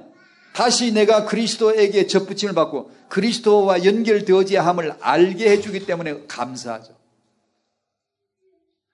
다시 0.53 0.91
내가 0.91 1.25
그리스도에게 1.25 2.07
접붙임을 2.07 2.55
받고 2.55 2.89
그리스도와 3.09 3.85
연결되어져야 3.85 4.65
함을 4.65 4.95
알게 4.99 5.51
해주기 5.51 5.85
때문에 5.85 6.25
감사하죠. 6.27 6.95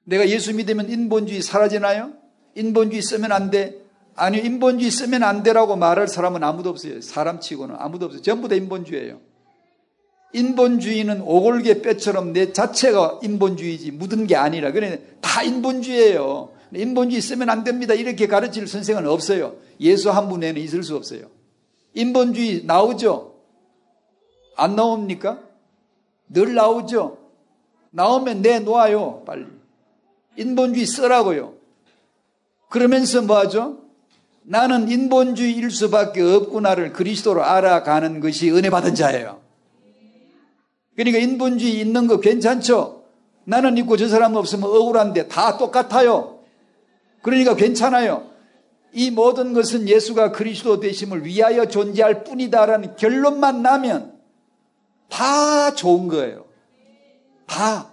내가 0.04 0.28
예수 0.28 0.54
믿으면 0.54 0.90
인본주의 0.90 1.42
사라지나요? 1.42 2.12
인본주의 2.56 3.02
쓰면 3.02 3.32
안 3.32 3.50
돼. 3.50 3.78
아니, 4.16 4.40
인본주의 4.40 4.92
쓰면 4.92 5.24
안 5.24 5.42
되라고 5.42 5.76
말할 5.76 6.08
사람은 6.08 6.44
아무도 6.44 6.70
없어요. 6.70 7.02
사람 7.02 7.40
치고는 7.40 7.76
아무도 7.80 8.06
없어요. 8.08 8.22
전부 8.22 8.48
다 8.48 8.56
인본주의예요. 8.56 9.22
인본주의는 10.34 11.22
오골개 11.22 11.82
뼈처럼 11.82 12.34
내 12.34 12.52
자체가 12.52 13.20
인본주의지 13.24 13.92
묻은 13.92 14.28
게 14.28 14.36
아니라 14.36 14.72
그래 14.72 15.00
다 15.22 15.44
인본주의예요. 15.44 16.53
인본주의 16.76 17.22
쓰면 17.22 17.50
안 17.50 17.64
됩니다. 17.64 17.94
이렇게 17.94 18.28
가르칠 18.28 18.68
선생은 18.68 19.08
없어요. 19.08 19.56
예수 19.80 20.10
한 20.10 20.30
분에는 20.30 20.62
있을 20.62 20.84
수 20.84 20.96
없어요. 20.96 21.28
인본주의 21.94 22.64
나오죠? 22.66 23.36
안 24.56 24.76
나옵니까? 24.76 25.40
늘 26.30 26.54
나오죠? 26.54 27.18
나오면 27.92 28.42
내놓아요. 28.42 29.24
빨리. 29.26 29.46
인본주의 30.38 30.86
쓰라고요. 30.86 31.54
그러면서 32.70 33.22
뭐 33.22 33.38
하죠? 33.40 33.78
나는 34.42 34.90
인본주의일 34.90 35.70
수밖에 35.70 36.22
없구나를 36.22 36.92
그리스도로 36.92 37.44
알아가는 37.44 38.20
것이 38.20 38.52
은혜 38.52 38.70
받은 38.70 38.96
자예요. 38.96 39.42
그러니까 40.96 41.20
인본주의 41.20 41.80
있는 41.80 42.08
거 42.08 42.20
괜찮죠? 42.20 43.04
나는 43.46 43.78
있고 43.78 43.98
저 43.98 44.08
사람 44.08 44.36
없으면 44.36 44.70
억울한데 44.70 45.28
다 45.28 45.58
똑같아요. 45.58 46.33
그러니까 47.24 47.56
괜찮아요. 47.56 48.30
이 48.92 49.10
모든 49.10 49.54
것은 49.54 49.90
예수가 49.90 50.34
그리스도 50.34 50.80
되심을 50.80 51.26
위하여 51.26 51.66
존재할 51.66 52.24
뿐이다라는 52.24 52.96
결론만 52.96 53.64
나면 53.64 54.20
다 55.10 55.74
좋은 55.74 56.08
거예요. 56.10 56.46
다. 57.48 57.92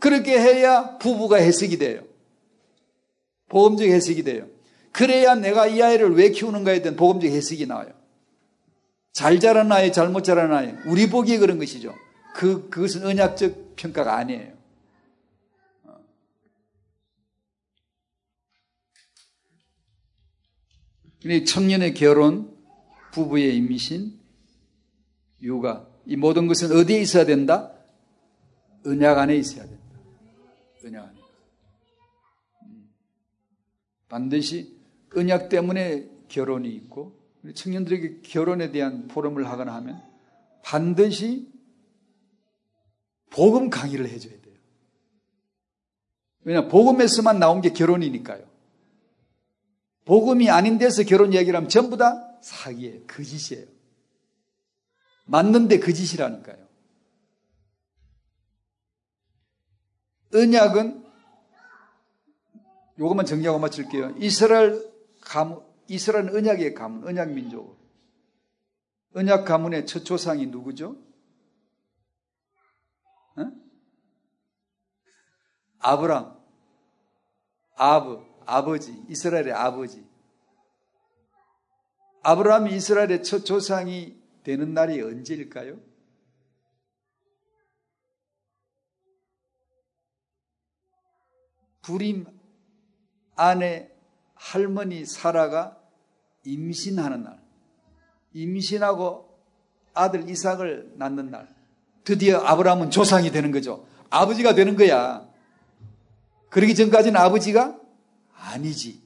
그렇게 0.00 0.38
해야 0.38 0.96
부부가 0.98 1.36
해석이 1.36 1.76
돼요. 1.76 2.02
보험적 3.48 3.88
해석이 3.88 4.22
돼요. 4.22 4.46
그래야 4.92 5.34
내가 5.34 5.66
이 5.66 5.82
아이를 5.82 6.14
왜 6.14 6.30
키우는가에 6.30 6.80
대한 6.80 6.96
보험적 6.96 7.30
해석이 7.30 7.66
나와요. 7.66 7.90
잘 9.12 9.40
자란 9.40 9.72
아이, 9.72 9.92
잘못 9.92 10.24
자란 10.24 10.52
아이. 10.52 10.72
우리 10.86 11.10
보기에 11.10 11.38
그런 11.38 11.58
것이죠. 11.58 11.94
그, 12.34 12.68
그것은 12.70 13.04
언약적 13.04 13.76
평가가 13.76 14.16
아니에요. 14.16 14.55
청년의 21.44 21.94
결혼, 21.94 22.56
부부의 23.12 23.56
임신, 23.56 24.18
육아, 25.42 25.86
이 26.06 26.16
모든 26.16 26.46
것은 26.46 26.72
어디에 26.72 27.00
있어야 27.00 27.24
된다? 27.24 27.72
은약 28.86 29.18
안에 29.18 29.36
있어야 29.36 29.66
된다. 29.66 29.82
은약 30.84 31.04
안에. 31.04 31.18
음. 32.62 32.88
반드시 34.08 34.76
은약 35.16 35.48
때문에 35.48 36.08
결혼이 36.28 36.68
있고, 36.74 37.18
청년들에게 37.54 38.20
결혼에 38.22 38.70
대한 38.70 39.08
포럼을 39.08 39.48
하거나 39.48 39.74
하면 39.76 40.02
반드시 40.64 41.48
복음 43.30 43.70
강의를 43.70 44.08
해줘야 44.08 44.32
돼요. 44.40 44.54
왜냐, 46.44 46.68
복음에서만 46.68 47.38
나온 47.38 47.60
게 47.60 47.70
결혼이니까요. 47.70 48.55
복음이 50.06 50.48
아닌 50.50 50.78
데서 50.78 51.02
결혼 51.02 51.34
얘기를 51.34 51.56
하면 51.56 51.68
전부 51.68 51.96
다 51.96 52.38
사기예요. 52.40 53.06
거짓이에요. 53.06 53.66
맞는데 55.26 55.80
거짓이라니까요. 55.80 56.66
언약은 60.32 61.04
요것만 62.98 63.26
정리하고 63.26 63.58
마칠게요. 63.58 64.14
이스라엘 64.18 64.80
가문, 65.20 65.60
이스라엘 65.88 66.30
언약의 66.34 66.74
가문, 66.74 67.06
언약 67.06 67.30
민족. 67.30 67.76
언약 69.14 69.44
가문의 69.44 69.86
첫 69.86 70.04
조상이 70.04 70.46
누구죠? 70.46 70.96
어? 73.36 73.52
아브람, 75.78 76.36
아브, 77.76 78.25
아버지, 78.46 79.02
이스라엘의 79.08 79.52
아버지. 79.52 80.06
아브라함이 82.22 82.74
이스라엘의 82.74 83.22
첫 83.22 83.44
조상이 83.44 84.20
되는 84.42 84.74
날이 84.74 85.00
언제일까요? 85.02 85.78
불임 91.82 92.26
아내 93.36 93.92
할머니 94.34 95.04
사라가 95.04 95.80
임신하는 96.44 97.22
날, 97.22 97.40
임신하고 98.32 99.38
아들 99.94 100.28
이삭을 100.28 100.94
낳는 100.96 101.30
날, 101.30 101.54
드디어 102.02 102.40
아브라함은 102.40 102.90
조상이 102.90 103.30
되는 103.30 103.50
거죠. 103.50 103.86
아버지가 104.10 104.54
되는 104.54 104.76
거야. 104.76 105.28
그러기 106.50 106.74
전까지는 106.74 107.20
아버지가 107.20 107.85
아니지. 108.52 109.02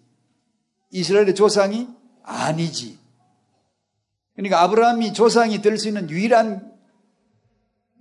이스라엘의 0.90 1.34
조상이 1.34 1.88
아니지. 2.22 2.98
그러니까 4.34 4.62
아브라함이 4.62 5.12
조상이 5.12 5.60
될 5.60 5.78
수 5.78 5.88
있는 5.88 6.08
유일한 6.10 6.72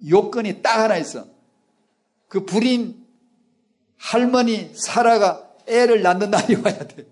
요건이 0.08 0.62
딱 0.62 0.80
하나 0.80 0.98
있어. 0.98 1.28
그 2.28 2.46
불임 2.46 3.06
할머니 3.98 4.74
사라가 4.76 5.50
애를 5.68 6.02
낳는 6.02 6.32
날이 6.32 6.56
와야 6.56 6.78
돼. 6.80 7.06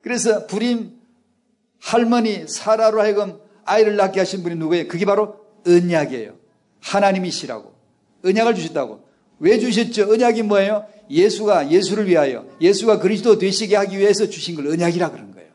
그래서 0.00 0.46
불임 0.46 0.98
할머니 1.80 2.48
사라로 2.48 3.00
하여금 3.00 3.38
아이를 3.64 3.96
낳게 3.96 4.20
하신 4.20 4.42
분이 4.42 4.54
누구예요? 4.56 4.88
그게 4.88 5.04
바로 5.04 5.44
언약이에요. 5.66 6.36
하나님이시라고. 6.80 7.74
언약을 8.24 8.54
주셨다고. 8.54 9.07
왜 9.40 9.58
주셨죠? 9.58 10.10
언약이 10.10 10.42
뭐예요? 10.42 10.86
예수가 11.10 11.70
예수를 11.70 12.08
위하여 12.08 12.46
예수가 12.60 12.98
그리스도 12.98 13.38
되시게 13.38 13.76
하기 13.76 13.98
위해서 13.98 14.28
주신 14.28 14.54
걸 14.54 14.68
언약이라 14.68 15.10
그런 15.10 15.32
거예요. 15.32 15.48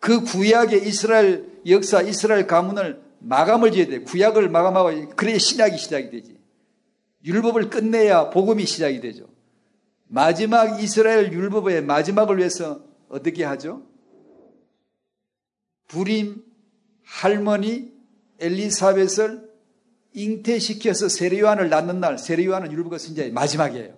그 0.00 0.22
구약의 0.24 0.86
이스라엘 0.86 1.46
역사, 1.66 2.02
이스라엘 2.02 2.46
가문을 2.46 3.00
마감을 3.20 3.70
지어야 3.70 3.86
돼. 3.86 4.00
구약을 4.00 4.48
마감하고 4.48 5.10
그래야 5.10 5.38
신약이 5.38 5.78
시작이 5.78 6.10
되지. 6.10 6.38
율법을 7.24 7.70
끝내야 7.70 8.30
복음이 8.30 8.66
시작이 8.66 9.00
되죠. 9.00 9.28
마지막 10.08 10.82
이스라엘 10.82 11.32
율법의 11.32 11.84
마지막을 11.84 12.38
위해서 12.38 12.84
어떻게 13.08 13.44
하죠? 13.44 13.86
불임 15.86 16.42
할머니 17.04 17.92
엘리사벳을 18.40 19.51
잉태시켜서 20.14 21.08
세례요한을 21.08 21.68
낳는 21.68 22.00
날, 22.00 22.18
세례요한은 22.18 22.72
율법의 22.72 22.98
선자의 22.98 23.32
마지막이에요. 23.32 23.96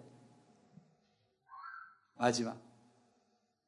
마지막. 2.17 2.57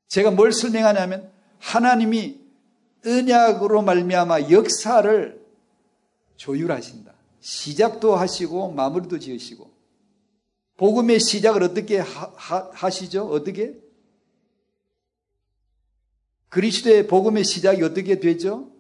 제가 0.09 0.31
뭘 0.31 0.53
설명하냐면 0.53 1.31
하나님이 1.59 2.41
언약으로 3.05 3.83
말미암아 3.83 4.51
역사를 4.51 5.45
조율하신다. 6.37 7.13
시작도 7.41 8.17
하시고 8.17 8.73
마무리도 8.73 9.19
지으시고 9.19 9.71
복음의 10.77 11.21
시작을 11.21 11.63
어떻게 11.63 11.99
하, 11.99 12.91
시죠 12.91 13.29
어떻게? 13.29 13.75
그리스도의 16.49 17.07
복음의 17.07 17.45
시작이 17.45 17.83
어떻게 17.83 18.21
되죠? 18.21 18.71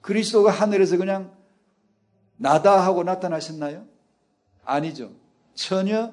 그리스도가 0.00 0.50
하늘에서 0.50 0.96
그냥 0.96 1.34
나다 2.36 2.84
하고 2.84 3.04
나타나셨나요? 3.04 3.86
아니죠. 4.64 5.12
처녀 5.54 6.12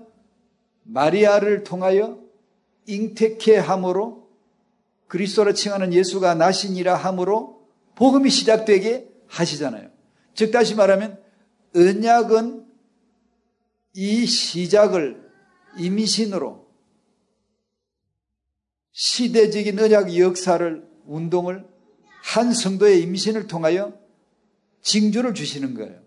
마리아를 0.83 1.63
통하여 1.63 2.19
잉태케 2.87 3.57
함으로 3.57 4.29
그리스도로 5.07 5.53
칭하는 5.53 5.93
예수가 5.93 6.35
나신이라 6.35 6.95
함으로 6.95 7.67
복음이 7.95 8.29
시작되게 8.29 9.09
하시잖아요. 9.27 9.89
즉 10.33 10.51
다시 10.51 10.75
말하면 10.75 11.21
언약은 11.75 12.65
이 13.93 14.25
시작을 14.25 15.29
임신으로 15.77 16.67
시대적인 18.93 19.79
언약 19.79 20.17
역사를 20.17 20.87
운동을 21.05 21.65
한 22.23 22.53
성도의 22.53 23.01
임신을 23.01 23.47
통하여 23.47 23.97
징조를 24.81 25.33
주시는 25.33 25.73
거예요. 25.73 26.01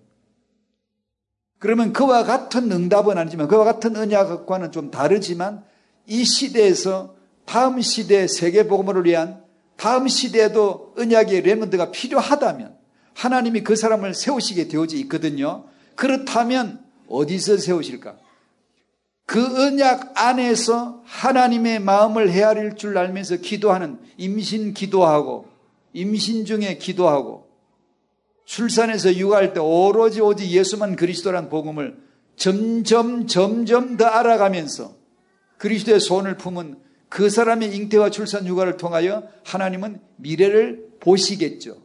그러면 1.65 1.95
그와 1.95 2.25
같은 2.25 2.71
응답은 2.71 3.17
아니지만 3.17 3.49
그와 3.49 3.65
같은 3.65 3.97
언약과는 3.97 4.71
좀 4.71 4.91
다르지만 4.91 5.65
이 6.07 6.23
시대에서 6.23 7.15
다음 7.47 7.81
시대 7.81 8.29
세계 8.29 8.69
복음을 8.69 9.07
위한 9.07 9.43
다음 9.79 10.07
시대에도 10.07 10.93
언약의 10.99 11.41
레몬드가 11.41 11.91
필요하다면 11.91 12.77
하나님이 13.15 13.62
그 13.62 13.77
사람을 13.77 14.12
세우시게 14.12 14.69
되어져 14.69 14.99
있거든요. 14.99 15.65
그렇다면 15.95 16.85
어디서 17.09 17.57
세우실까? 17.57 18.19
그 19.25 19.65
언약 19.65 20.12
안에서 20.21 21.01
하나님의 21.07 21.81
마음을 21.81 22.31
헤아릴 22.31 22.77
줄 22.77 22.99
알면서 22.99 23.37
기도하는 23.37 23.99
임신 24.19 24.75
기도하고 24.75 25.49
임신 25.95 26.45
중에 26.45 26.77
기도하고 26.77 27.43
출산해서 28.45 29.16
육아할 29.16 29.53
때 29.55 29.61
오로지 29.61 30.20
오직 30.20 30.51
예수만 30.51 30.97
그리스도란 30.97 31.49
복음을 31.49 31.97
점점 32.36 33.26
점점 33.26 33.97
더 33.97 34.07
알아가면서 34.07 34.95
그리스도의 35.59 36.01
손을 36.01 36.36
품은 36.36 36.78
그 37.09 37.30
사람의 37.30 37.74
잉태와 37.76 38.11
출산 38.11 38.47
육아를 38.47 38.76
통하여 38.76 39.28
하나님은 39.45 40.01
미래를 40.16 40.95
보시겠죠. 41.01 41.82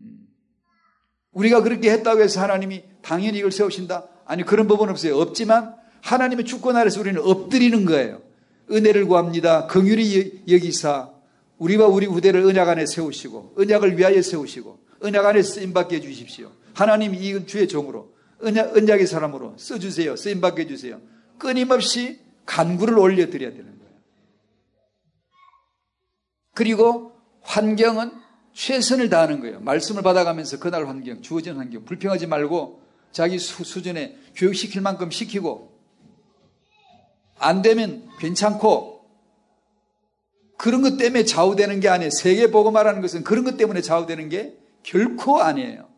음. 0.00 0.28
우리가 1.32 1.62
그렇게 1.62 1.90
했다고 1.90 2.20
해서 2.20 2.40
하나님이 2.42 2.84
당연히 3.02 3.38
이걸 3.38 3.50
세우신다? 3.50 4.08
아니 4.26 4.44
그런 4.44 4.68
법은 4.68 4.90
없어요. 4.90 5.16
없지만 5.18 5.74
하나님의 6.02 6.44
주권 6.44 6.76
아래서 6.76 7.00
우리는 7.00 7.20
엎드리는 7.20 7.84
거예요. 7.86 8.20
은혜를 8.70 9.06
구합니다. 9.06 9.66
긍휼히 9.66 10.42
여기사 10.48 11.10
우리와 11.60 11.86
우리 11.86 12.06
후대를 12.06 12.44
언약 12.46 12.68
안에 12.68 12.86
세우시고 12.86 13.54
언약을 13.58 13.98
위하여 13.98 14.20
세우시고 14.20 14.78
언약 15.02 15.24
안에 15.24 15.42
쓰임받게 15.42 15.96
해주십시오. 15.96 16.50
하나님 16.74 17.14
이 17.14 17.46
주의 17.46 17.68
종으로 17.68 18.14
언약, 18.42 18.76
언약의 18.76 19.06
사람으로 19.06 19.54
써주세요. 19.58 20.16
쓰임받게 20.16 20.62
해주세요. 20.62 21.00
끊임없이 21.38 22.18
간구를 22.46 22.98
올려드려야 22.98 23.50
되는 23.50 23.78
거예요. 23.78 23.92
그리고 26.54 27.12
환경은 27.42 28.12
최선을 28.54 29.10
다하는 29.10 29.40
거예요. 29.40 29.60
말씀을 29.60 30.02
받아가면서 30.02 30.58
그날 30.58 30.88
환경, 30.88 31.20
주어진 31.20 31.56
환경, 31.56 31.84
불평하지 31.84 32.26
말고 32.26 32.82
자기 33.12 33.38
수, 33.38 33.64
수준에 33.64 34.16
교육시킬 34.34 34.80
만큼 34.80 35.10
시키고 35.10 35.78
안 37.38 37.60
되면 37.62 38.08
괜찮고 38.18 38.89
그런 40.60 40.82
것 40.82 40.98
때문에 40.98 41.24
좌우되는 41.24 41.80
게 41.80 41.88
아니에요. 41.88 42.10
세계 42.10 42.50
보고 42.50 42.70
말하는 42.70 43.00
것은 43.00 43.24
그런 43.24 43.44
것 43.44 43.56
때문에 43.56 43.80
좌우되는 43.80 44.28
게 44.28 44.58
결코 44.82 45.40
아니에요. 45.40 45.88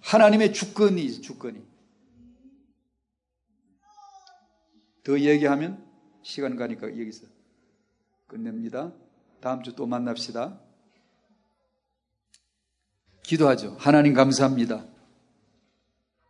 하나님의 0.00 0.54
주권이 0.54 1.20
주권이. 1.20 1.62
더 5.04 5.18
얘기하면 5.18 5.86
시간 6.22 6.56
가니까 6.56 6.88
여기서 6.88 7.26
끝냅니다. 8.26 8.92
다음 9.40 9.62
주 9.62 9.74
또 9.76 9.86
만납시다. 9.86 10.58
기도하죠. 13.24 13.76
하나님 13.78 14.14
감사합니다. 14.14 14.86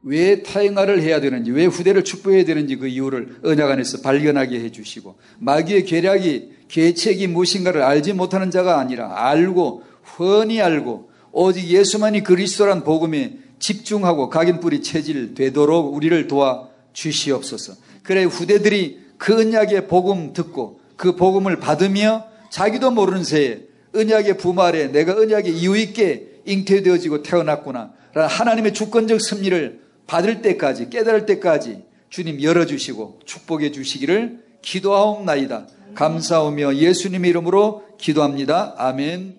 왜 0.02 0.42
타행화를 0.42 1.02
해야 1.02 1.20
되는지, 1.20 1.50
왜 1.50 1.66
후대를 1.66 2.04
축복해야 2.04 2.44
되는지 2.44 2.76
그 2.76 2.86
이유를 2.86 3.40
언약 3.44 3.70
안에서 3.70 4.00
발견하게 4.00 4.60
해주시고, 4.60 5.16
마귀의 5.38 5.84
계략이, 5.84 6.52
계책이 6.68 7.26
무엇인가를 7.26 7.82
알지 7.82 8.12
못하는 8.12 8.50
자가 8.50 8.78
아니라 8.78 9.28
알고, 9.28 9.82
훤히 10.18 10.60
알고, 10.60 11.10
오직 11.32 11.66
예수만이 11.68 12.22
그리스도란 12.22 12.84
복음에 12.84 13.38
집중하고 13.58 14.28
각인뿌리 14.28 14.82
체질 14.82 15.34
되도록 15.34 15.94
우리를 15.94 16.28
도와 16.28 16.68
주시옵소서. 16.92 17.74
그래 18.02 18.24
후대들이 18.24 19.00
그 19.18 19.38
언약의 19.38 19.88
복음 19.88 20.32
듣고 20.32 20.80
그 20.96 21.16
복음을 21.16 21.58
받으며 21.58 22.24
자기도 22.50 22.90
모르는 22.90 23.24
새에 23.24 23.60
언약의 23.94 24.38
부말에 24.38 24.88
내가 24.88 25.14
언약의 25.14 25.56
이유 25.56 25.76
있게 25.76 26.40
잉태되어지고 26.44 27.22
태어났구나. 27.22 27.92
하나님의 28.14 28.72
주권적 28.72 29.20
섭리를 29.20 29.80
받을 30.08 30.42
때까지 30.42 30.90
깨달을 30.90 31.26
때까지 31.26 31.84
주님 32.10 32.42
열어주시고 32.42 33.20
축복해 33.24 33.70
주시기를 33.70 34.42
기도하옵나이다. 34.62 35.68
감사하며 35.94 36.76
예수님의 36.76 37.30
이름으로 37.30 37.84
기도합니다. 37.98 38.74
아멘. 38.78 39.37